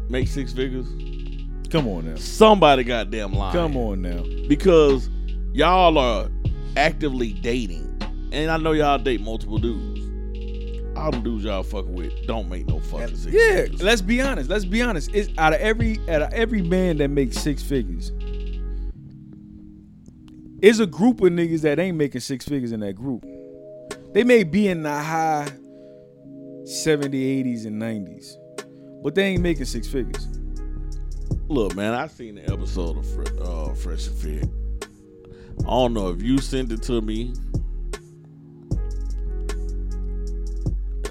[0.09, 0.87] make six figures?
[1.75, 2.15] Come on now.
[2.15, 3.51] Somebody goddamn lying.
[3.51, 4.23] Come on now.
[4.47, 5.09] Because
[5.51, 6.29] y'all are
[6.77, 7.99] actively dating.
[8.31, 9.99] And I know y'all date multiple dudes.
[10.95, 13.83] All the dudes y'all fucking with don't make no fucking six Yeah, figures.
[13.83, 14.49] let's be honest.
[14.49, 15.13] Let's be honest.
[15.13, 18.13] It's out of every out of every man that makes six figures.
[20.61, 23.25] Is a group of niggas that ain't making six figures in that group.
[24.13, 25.49] They may be in the high
[26.63, 30.25] 70, 80s, and 90s, but they ain't making six figures.
[31.47, 34.49] Look, man, I seen the episode of uh, Fresh and Fit.
[35.61, 37.33] I don't know if you sent it to me.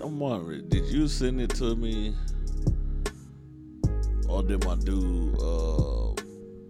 [0.03, 2.15] I'm wondering, did you send it to me,
[4.29, 6.13] or did my dude uh,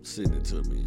[0.03, 0.85] send it to me?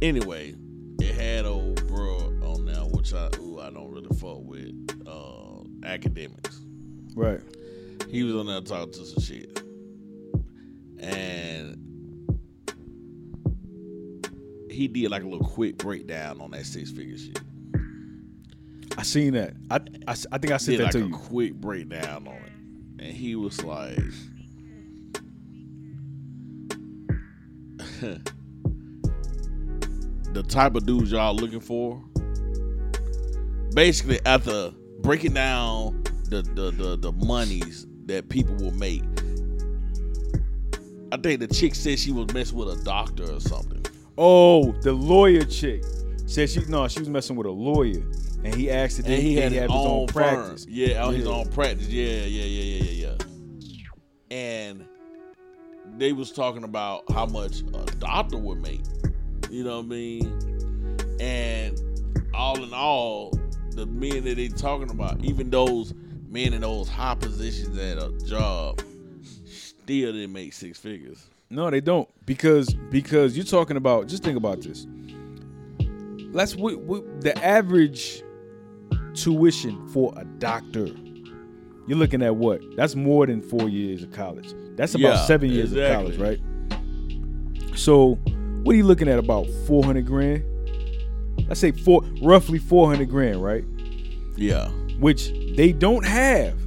[0.00, 0.54] Anyway,
[1.00, 4.72] it had old bro on there, which I ooh, I don't really fuck with.
[5.06, 5.42] Uh,
[5.84, 6.62] academics
[7.14, 7.40] Right.
[8.10, 9.62] he was on there talking to some shit.
[11.06, 11.78] And
[14.70, 17.40] he did like a little quick breakdown on that six figure shit.
[18.98, 19.54] I seen that.
[19.70, 19.76] I
[20.08, 21.14] I, I think I said Did that like to a you.
[21.14, 22.52] quick breakdown on it.
[23.04, 23.96] And he was like
[30.32, 32.02] the type of dudes y'all looking for.
[33.74, 39.02] Basically, after breaking down the the the, the monies that people will make.
[41.12, 43.84] I think the chick said she was messing with a doctor or something.
[44.18, 45.84] Oh, the lawyer chick
[46.26, 48.02] said she no, she was messing with a lawyer,
[48.44, 50.66] and he asked And he had his, have own, practice.
[50.68, 51.32] Yeah, on his Yeah.
[51.32, 51.88] own practice.
[51.88, 53.16] Yeah, yeah, yeah, yeah, yeah,
[54.30, 54.36] yeah.
[54.36, 54.84] And
[55.98, 58.80] they was talking about how much a doctor would make.
[59.50, 61.16] You know what I mean?
[61.20, 61.80] And
[62.34, 63.30] all in all,
[63.70, 65.94] the men that they talking about, even those
[66.28, 68.82] men in those high positions at a job,
[69.86, 71.26] still didn't make six figures.
[71.48, 74.08] No, they don't because because you're talking about.
[74.08, 74.86] Just think about this.
[76.32, 78.22] Let's what, what, the average
[79.14, 80.88] tuition for a doctor.
[81.86, 82.60] You're looking at what?
[82.76, 84.52] That's more than four years of college.
[84.76, 86.16] That's about Yeah, seven years exactly.
[86.16, 87.78] of college, right?
[87.78, 88.16] So,
[88.64, 89.18] what are you looking at?
[89.20, 90.42] About four hundred grand.
[91.46, 93.64] Let's say four, roughly four hundred grand, right?
[94.36, 94.68] Yeah.
[94.98, 96.58] which they don't have.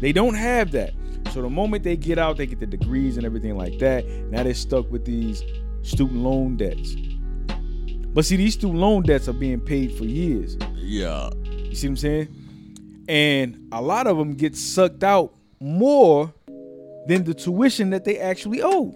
[0.00, 0.92] They don't have that.
[1.32, 4.06] So the moment they get out, they get the degrees and everything like that.
[4.30, 5.42] Now they're stuck with these
[5.82, 6.94] student loan debts.
[8.14, 10.56] But see, these student loan debts are being paid for years.
[10.76, 11.30] Yeah.
[11.44, 13.04] You see what I'm saying?
[13.08, 16.32] And a lot of them get sucked out more
[17.06, 18.94] than the tuition that they actually owe.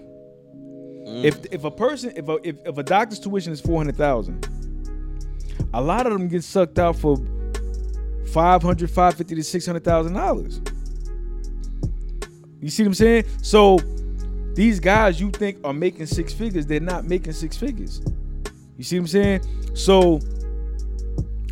[1.07, 1.25] Mm.
[1.25, 4.49] If if a person if a if, if a doctor's tuition is four hundred thousand,
[5.75, 7.17] a lot of them get sucked out for
[8.33, 10.61] 500 550 to 600 thousand dollars
[12.61, 13.25] you see what i'm saying?
[13.43, 13.79] So
[14.55, 18.01] these guys you think are making six figures they're not making six figures.
[18.77, 19.77] You see what i'm saying?
[19.77, 20.21] So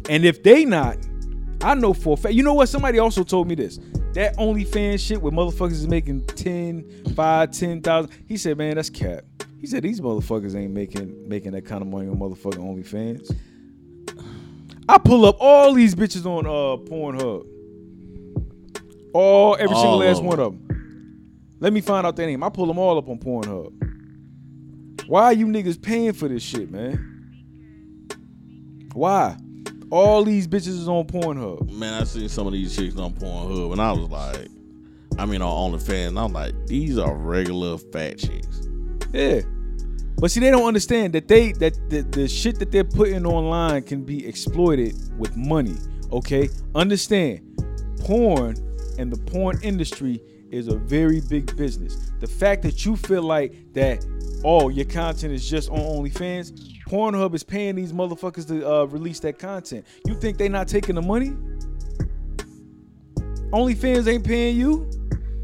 [0.08, 0.96] and if they not
[1.62, 2.68] i know for a fact you know what?
[2.68, 3.78] Somebody also told me this.
[4.14, 9.24] That OnlyFans shit where motherfuckers is making 10 5 10,000 he said man that's cap.
[9.60, 13.36] He said these motherfuckers ain't making making that kind of money on motherfucking OnlyFans.
[14.88, 17.46] I pull up all these bitches on uh Pornhub.
[19.12, 20.65] All every single All last one of them.
[21.58, 22.42] Let me find out their name.
[22.42, 23.72] I pull them all up on Pornhub.
[25.06, 27.12] Why are you niggas paying for this shit, man?
[28.92, 29.36] Why?
[29.90, 31.70] All these bitches is on Pornhub.
[31.70, 34.48] Man, I seen some of these chicks on Pornhub, and I was like,
[35.18, 38.68] I mean, on OnlyFans, and I'm like, these are regular fat chicks.
[39.12, 39.40] Yeah.
[40.18, 43.82] But see, they don't understand that they that the, the shit that they're putting online
[43.82, 45.76] can be exploited with money.
[46.10, 46.48] Okay?
[46.74, 47.40] Understand,
[48.00, 48.56] porn
[48.98, 50.20] and the porn industry
[50.50, 52.12] is a very big business.
[52.20, 54.04] The fact that you feel like that,
[54.44, 59.20] oh, your content is just on OnlyFans, Pornhub is paying these motherfuckers to uh, release
[59.20, 59.86] that content.
[60.06, 61.30] You think they not taking the money?
[63.50, 64.88] OnlyFans ain't paying you.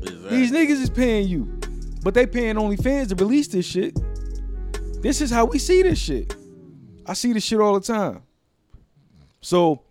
[0.00, 0.36] Exactly.
[0.36, 1.61] These niggas is paying you,
[2.03, 3.98] but they paying OnlyFans to release this shit.
[5.03, 6.36] This is how we see this shit.
[7.07, 8.22] I see this shit all the time.
[9.40, 9.82] So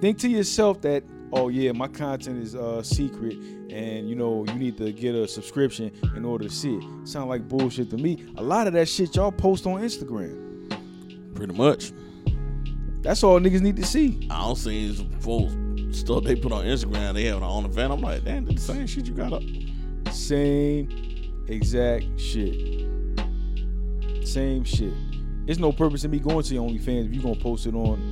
[0.00, 1.02] think to yourself that
[1.32, 3.34] oh yeah, my content is uh, secret,
[3.70, 7.08] and you know you need to get a subscription in order to see it.
[7.08, 8.26] Sound like bullshit to me.
[8.36, 10.38] A lot of that shit y'all post on Instagram.
[11.34, 11.92] Pretty much.
[13.02, 14.28] That's all niggas need to see.
[14.30, 15.54] I don't see these folks
[15.90, 17.14] stuff they put on Instagram.
[17.14, 17.90] They have it on the van.
[17.90, 19.42] I'm like, damn, the same shit you got up.
[20.12, 20.88] Same
[21.48, 22.86] exact shit.
[24.26, 24.92] Same shit.
[25.46, 28.11] It's no purpose in me going to your OnlyFans if you gonna post it on.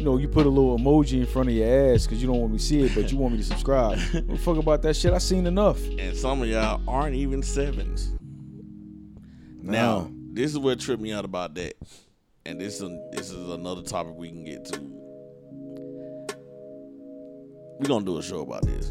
[0.00, 2.40] You know, you put a little emoji in front of your ass because you don't
[2.40, 3.98] want me to see it, but you want me to subscribe.
[4.12, 5.12] what the fuck about that shit?
[5.12, 5.78] I seen enough.
[5.98, 8.10] And some of y'all aren't even sevens.
[9.60, 11.74] Now, this is what tripped me out about that.
[12.46, 14.80] And this is this is another topic we can get to.
[17.78, 18.90] We're gonna do a show about this.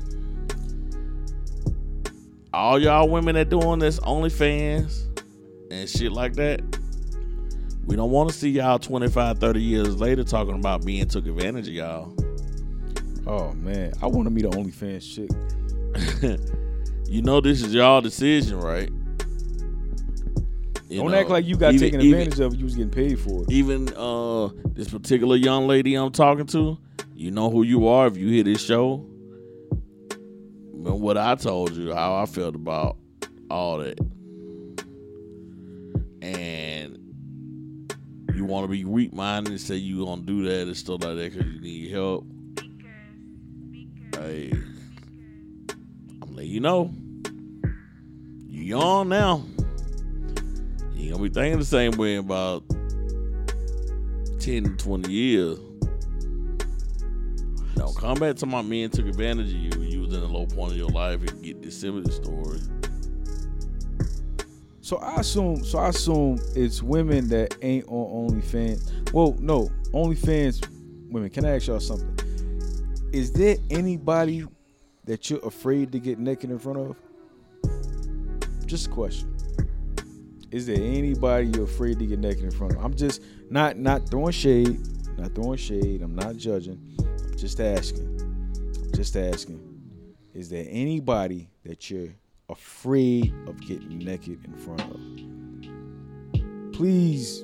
[2.53, 5.07] All y'all women that doing this OnlyFans
[5.71, 6.61] and shit like that,
[7.89, 11.67] we don't want to see y'all 25, 30 years later talking about being took advantage
[11.67, 12.13] of y'all.
[13.25, 16.39] Oh man, I want to meet an OnlyFans chick.
[17.09, 18.91] you know this is y'all decision, right?
[20.87, 22.55] You Don't know, act like you got even- taken even- advantage of.
[22.55, 23.51] You was getting paid for it.
[23.51, 26.77] even uh this particular young lady I'm talking to,
[27.15, 29.03] you know who you are if you hear this show.
[30.71, 32.97] Remember what I told you, how I felt about
[33.49, 33.99] all that.
[36.21, 36.68] And
[38.49, 41.33] want to be weak minded and say you gonna do that and stuff like that
[41.33, 42.25] because you need help.
[44.17, 44.51] Hey,
[46.21, 46.91] I'm letting you know.
[48.47, 49.43] You young now.
[50.95, 52.63] You gonna be thinking the same way about
[54.39, 55.59] 10 to 20 years.
[57.75, 60.45] Don't come back to my men took advantage of you you was in a low
[60.45, 62.59] point of your life and get this similar story.
[64.89, 69.13] So I assume, so I assume it's women that ain't on OnlyFans.
[69.13, 70.67] Well, no, OnlyFans
[71.11, 71.29] women.
[71.29, 72.17] Can I ask y'all something?
[73.13, 74.47] Is there anybody
[75.03, 76.97] that you're afraid to get naked in front of?
[78.65, 79.31] Just a question.
[80.49, 82.83] Is there anybody you're afraid to get naked in front of?
[82.83, 83.21] I'm just
[83.51, 84.79] not not throwing shade,
[85.19, 86.01] not throwing shade.
[86.01, 86.81] I'm not judging.
[86.97, 88.89] I'm just asking.
[88.95, 89.61] Just asking.
[90.33, 92.09] Is there anybody that you're
[92.49, 94.99] afraid of getting naked in front of?
[96.73, 97.43] Please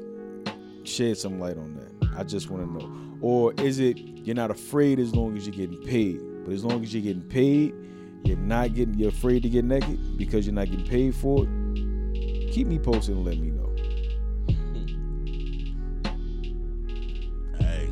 [0.84, 1.92] shed some light on that.
[2.18, 3.18] I just want to know.
[3.22, 6.22] Or is it you're not afraid as long as you're getting paid?
[6.44, 7.74] But as long as you're getting paid,
[8.24, 11.50] you're not getting you're afraid to get naked because you're not getting paid for it.
[12.52, 13.62] Keep me posted and let me know.
[17.60, 17.90] Hey.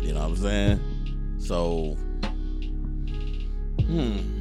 [0.00, 0.80] You know what I'm saying?
[1.38, 1.96] So,
[3.84, 4.39] hmm.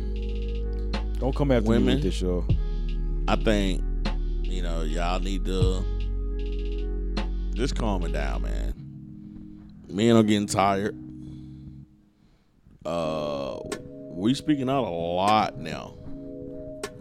[1.19, 1.95] Don't come after me Women.
[1.95, 2.45] with this, y'all.
[3.27, 3.83] I think,
[4.41, 5.83] you know, y'all need to
[7.53, 8.73] just calm it down, man.
[9.89, 10.97] Men are getting tired.
[12.85, 13.59] Uh,
[14.11, 15.95] we speaking out a lot now,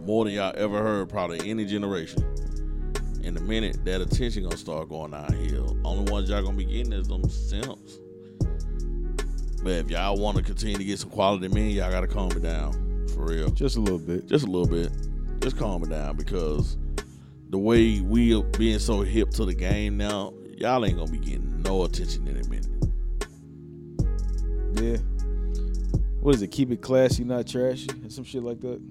[0.01, 2.23] more than y'all ever heard, probably any generation.
[3.23, 5.77] In a minute, that attention gonna start going downhill.
[5.85, 7.99] Only ones y'all gonna be getting is them simps.
[9.63, 12.41] But if y'all want to continue to get some quality men, y'all gotta calm it
[12.41, 12.88] down,
[13.19, 14.27] for real Just a little bit.
[14.27, 14.91] just a little bit.
[15.41, 16.77] Just calm it down because
[17.49, 21.17] the way we are being so hip to the game now, y'all ain't gonna be
[21.17, 22.67] getting no attention in a minute.
[24.81, 24.97] Yeah.
[26.21, 26.47] What is it?
[26.47, 28.81] Keep it classy, not trashy, and some shit like that.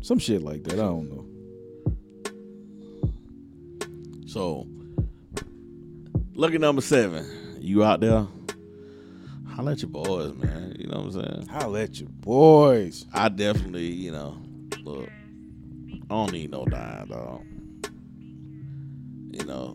[0.00, 0.74] Some shit like that.
[0.74, 1.24] I don't know.
[4.26, 4.66] So,
[6.34, 7.26] lucky number seven,
[7.60, 8.26] you out there?
[9.58, 10.76] Holla at your boys, man.
[10.78, 11.46] You know what I'm saying?
[11.48, 13.06] Holla at your boys.
[13.12, 14.40] I definitely, you know,
[14.84, 17.42] look, I don't need no dime, dog.
[19.32, 19.74] You know,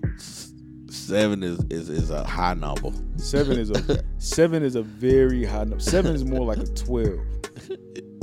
[0.88, 2.92] seven is, is is a high number.
[3.18, 5.82] Seven is a seven is a very high number.
[5.82, 7.20] Seven is more like a twelve.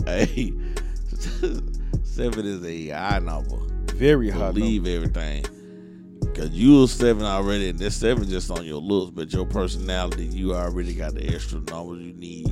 [0.06, 0.54] Hey,
[2.04, 3.58] seven is a high number.
[3.94, 4.96] Very high Believe number.
[4.96, 5.44] everything.
[6.41, 10.24] Cause you was seven already, and this seven just on your looks, but your personality,
[10.24, 12.51] you already got the extra numbers you need.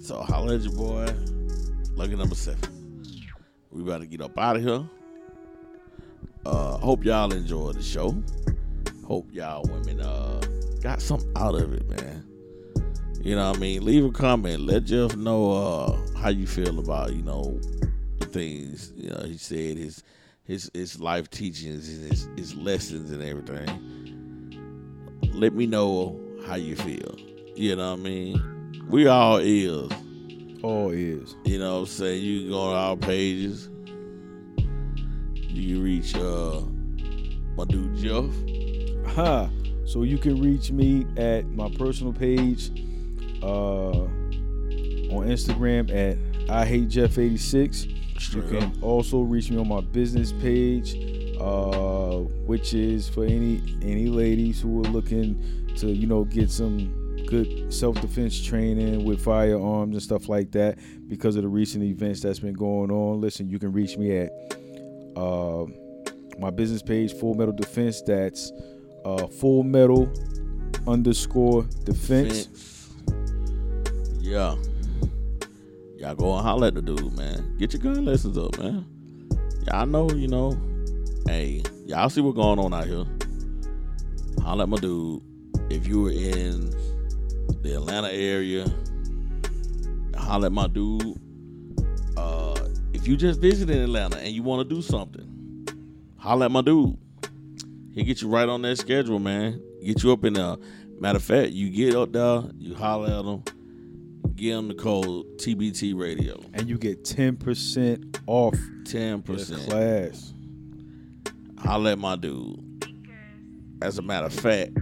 [0.00, 1.14] So holla at your boy.
[1.96, 3.04] Lucky number seven.
[3.70, 4.88] We about to get up out of here.
[6.46, 8.16] Uh hope y'all enjoyed the show.
[9.06, 10.40] Hope y'all women uh
[10.80, 12.24] got something out of it, man.
[13.20, 13.84] You know what I mean?
[13.84, 14.60] Leave a comment.
[14.60, 17.60] Let Jeff know uh how you feel about, you know,
[18.18, 20.02] the things, you know, he said his
[20.44, 23.68] his his life teachings, his his lessons, and everything.
[25.34, 27.16] Let me know how you feel.
[27.54, 28.86] You know what I mean?
[28.88, 29.90] We all is.
[30.62, 31.36] All is.
[31.44, 32.22] You know what I'm saying?
[32.22, 33.68] You can go on our pages.
[35.48, 36.60] You can reach uh
[37.56, 39.14] my dude Jeff.
[39.14, 39.48] Huh.
[39.84, 42.70] So you can reach me at my personal page
[43.42, 43.90] uh
[45.12, 46.18] on Instagram at
[46.50, 48.01] I hate Jeff86.
[48.22, 48.82] Straight you can up.
[48.82, 50.96] also reach me on my business page,
[51.40, 56.98] uh, which is for any any ladies who are looking to you know get some
[57.26, 62.38] good self-defense training with firearms and stuff like that because of the recent events that's
[62.40, 63.20] been going on.
[63.20, 64.30] Listen, you can reach me at
[65.16, 65.64] uh,
[66.38, 68.02] my business page, Full Metal Defense.
[68.02, 68.52] That's
[69.04, 70.10] uh, Full Metal
[70.86, 72.46] underscore defense.
[72.46, 72.90] defense.
[74.20, 74.56] Yeah.
[76.02, 77.56] Y'all go and holler at the dude, man.
[77.58, 78.84] Get your gun lessons up, man.
[79.68, 80.60] Y'all know, you know.
[81.28, 83.04] Hey, y'all see what's going on out here.
[84.42, 85.22] Holler at my dude.
[85.70, 86.70] If you were in
[87.62, 88.66] the Atlanta area,
[90.16, 91.20] holler at my dude.
[92.16, 92.58] Uh,
[92.92, 95.68] if you just visited Atlanta and you want to do something,
[96.18, 96.98] holler at my dude.
[97.94, 99.62] He'll get you right on that schedule, man.
[99.84, 100.56] Get you up in there.
[100.98, 103.44] Matter of fact, you get up there, you holler at him,
[104.42, 106.40] give him the code TBT Radio.
[106.52, 109.24] And you get 10% off 10%.
[109.24, 110.34] the class.
[111.58, 112.58] I let my dude.
[113.80, 114.72] As a matter of fact,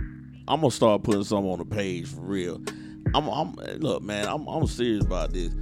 [0.48, 2.62] I'm gonna start putting some on the page for real.
[3.14, 4.26] I'm, I'm look, man.
[4.26, 5.52] I'm, I'm serious about this.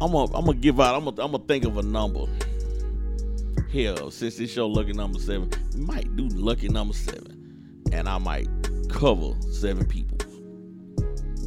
[0.00, 0.94] I'm gonna, I'm gonna give out.
[0.94, 2.26] I'm gonna, I'm gonna think of a number.
[3.72, 8.18] Hell, since this show lucky number seven, we might do lucky number seven, and I
[8.18, 8.48] might
[8.88, 10.18] cover seven people.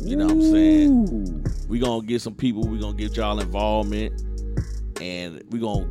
[0.05, 1.09] You know what I'm saying?
[1.09, 1.52] Ooh.
[1.73, 2.67] We gonna get some people.
[2.67, 4.21] We gonna get y'all involvement,
[5.01, 5.89] and we gonna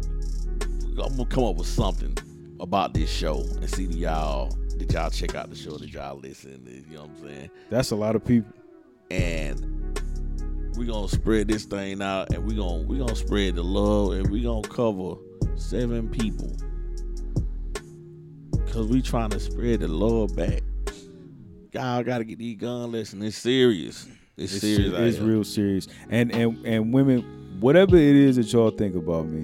[1.03, 2.17] I'm gonna come up with something
[2.61, 5.77] about this show and see that y'all did y'all check out the show?
[5.79, 6.85] Did y'all listen?
[6.89, 7.51] You know what I'm saying?
[7.69, 8.53] That's a lot of people.
[9.11, 9.99] And
[10.77, 14.31] we gonna spread this thing out, and we gonna we gonna spread the love, and
[14.31, 15.17] we gonna cover
[15.57, 16.55] seven people
[18.53, 20.63] because we trying to spread the love back.
[21.73, 23.25] Y'all gotta get these gun lessons.
[23.25, 24.07] It's serious.
[24.37, 24.93] It's, It's, serious.
[24.95, 25.89] it's real serious.
[26.11, 29.43] And and and women, whatever it is that y'all think about me,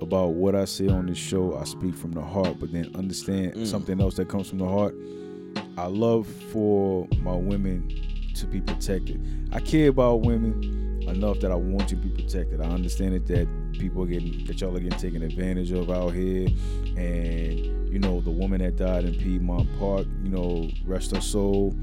[0.00, 2.58] about what I say on this show, I speak from the heart.
[2.60, 3.66] But then understand Mm.
[3.66, 4.94] something else that comes from the heart.
[5.78, 7.88] I love for my women
[8.34, 9.20] to be protected.
[9.52, 12.60] I care about women enough that I want you to be protected.
[12.60, 16.10] I understand it that people are getting that y'all are getting taken advantage of out
[16.10, 16.48] here,
[16.96, 17.58] and
[17.92, 20.06] you know the woman that died in Piedmont Park.
[20.22, 21.74] You know, rest her soul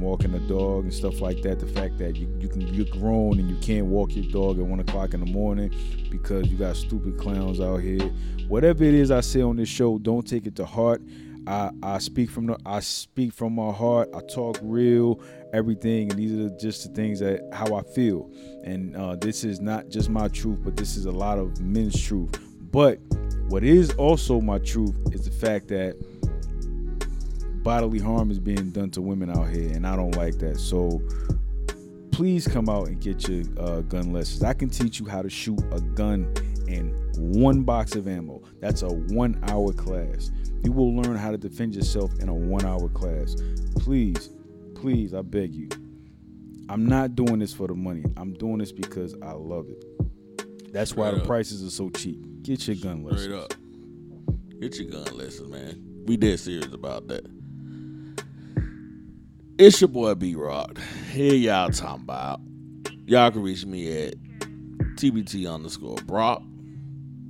[0.00, 1.60] walking the dog and stuff like that.
[1.60, 4.64] The fact that you, you can you're grown and you can't walk your dog at
[4.64, 5.74] one o'clock in the morning
[6.10, 8.10] because you got stupid clowns out here.
[8.48, 11.02] Whatever it is I say on this show, don't take it to heart.
[11.46, 14.10] I, I speak from the I speak from my heart.
[14.14, 15.20] I talk real,
[15.52, 18.30] everything, and these are just the things that how I feel.
[18.64, 22.00] And uh, this is not just my truth, but this is a lot of men's
[22.00, 22.38] truth.
[22.70, 22.98] But
[23.48, 25.96] what is also my truth is the fact that
[27.62, 30.58] bodily harm is being done to women out here, and I don't like that.
[30.58, 31.00] So
[32.12, 34.42] please come out and get your uh, gun lessons.
[34.42, 36.32] I can teach you how to shoot a gun
[36.68, 38.42] in one box of ammo.
[38.60, 40.30] That's a one hour class.
[40.62, 43.36] You will learn how to defend yourself in a one hour class.
[43.76, 44.30] Please,
[44.74, 45.68] please, I beg you.
[46.68, 48.04] I'm not doing this for the money.
[48.16, 50.72] I'm doing this because I love it.
[50.72, 51.26] That's why the up.
[51.26, 52.20] prices are so cheap.
[52.42, 53.44] Get your gun Straight lessons.
[53.44, 53.54] up.
[54.60, 56.04] Get your gun lessons, man.
[56.06, 57.26] We dead serious about that.
[59.62, 60.78] It's your boy B Rock.
[61.12, 62.40] Here y'all talking about.
[63.04, 64.14] Y'all can reach me at
[64.96, 66.42] TBT underscore Brock.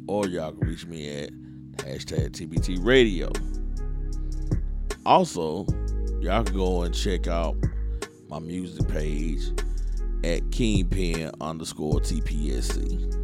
[0.07, 1.31] Or y'all can reach me at
[1.79, 3.33] hashtag TBT Radio.
[5.05, 5.67] Also,
[6.21, 7.57] y'all can go and check out
[8.29, 9.51] my music page
[10.23, 13.21] at Kingpin underscore TPSC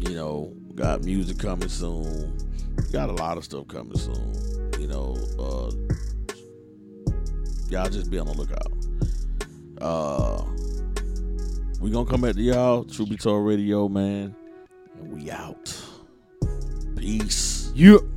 [0.00, 2.36] you know, got music coming soon.
[2.92, 4.72] Got a lot of stuff coming soon.
[4.80, 5.70] You know, uh
[7.70, 8.72] y'all just be on the lookout.
[9.80, 10.44] Uh
[11.80, 14.34] we gonna come back to y'all, Truth Be Told Radio, man.
[14.98, 15.74] And we out.
[16.96, 17.72] Peace.
[17.74, 18.12] You.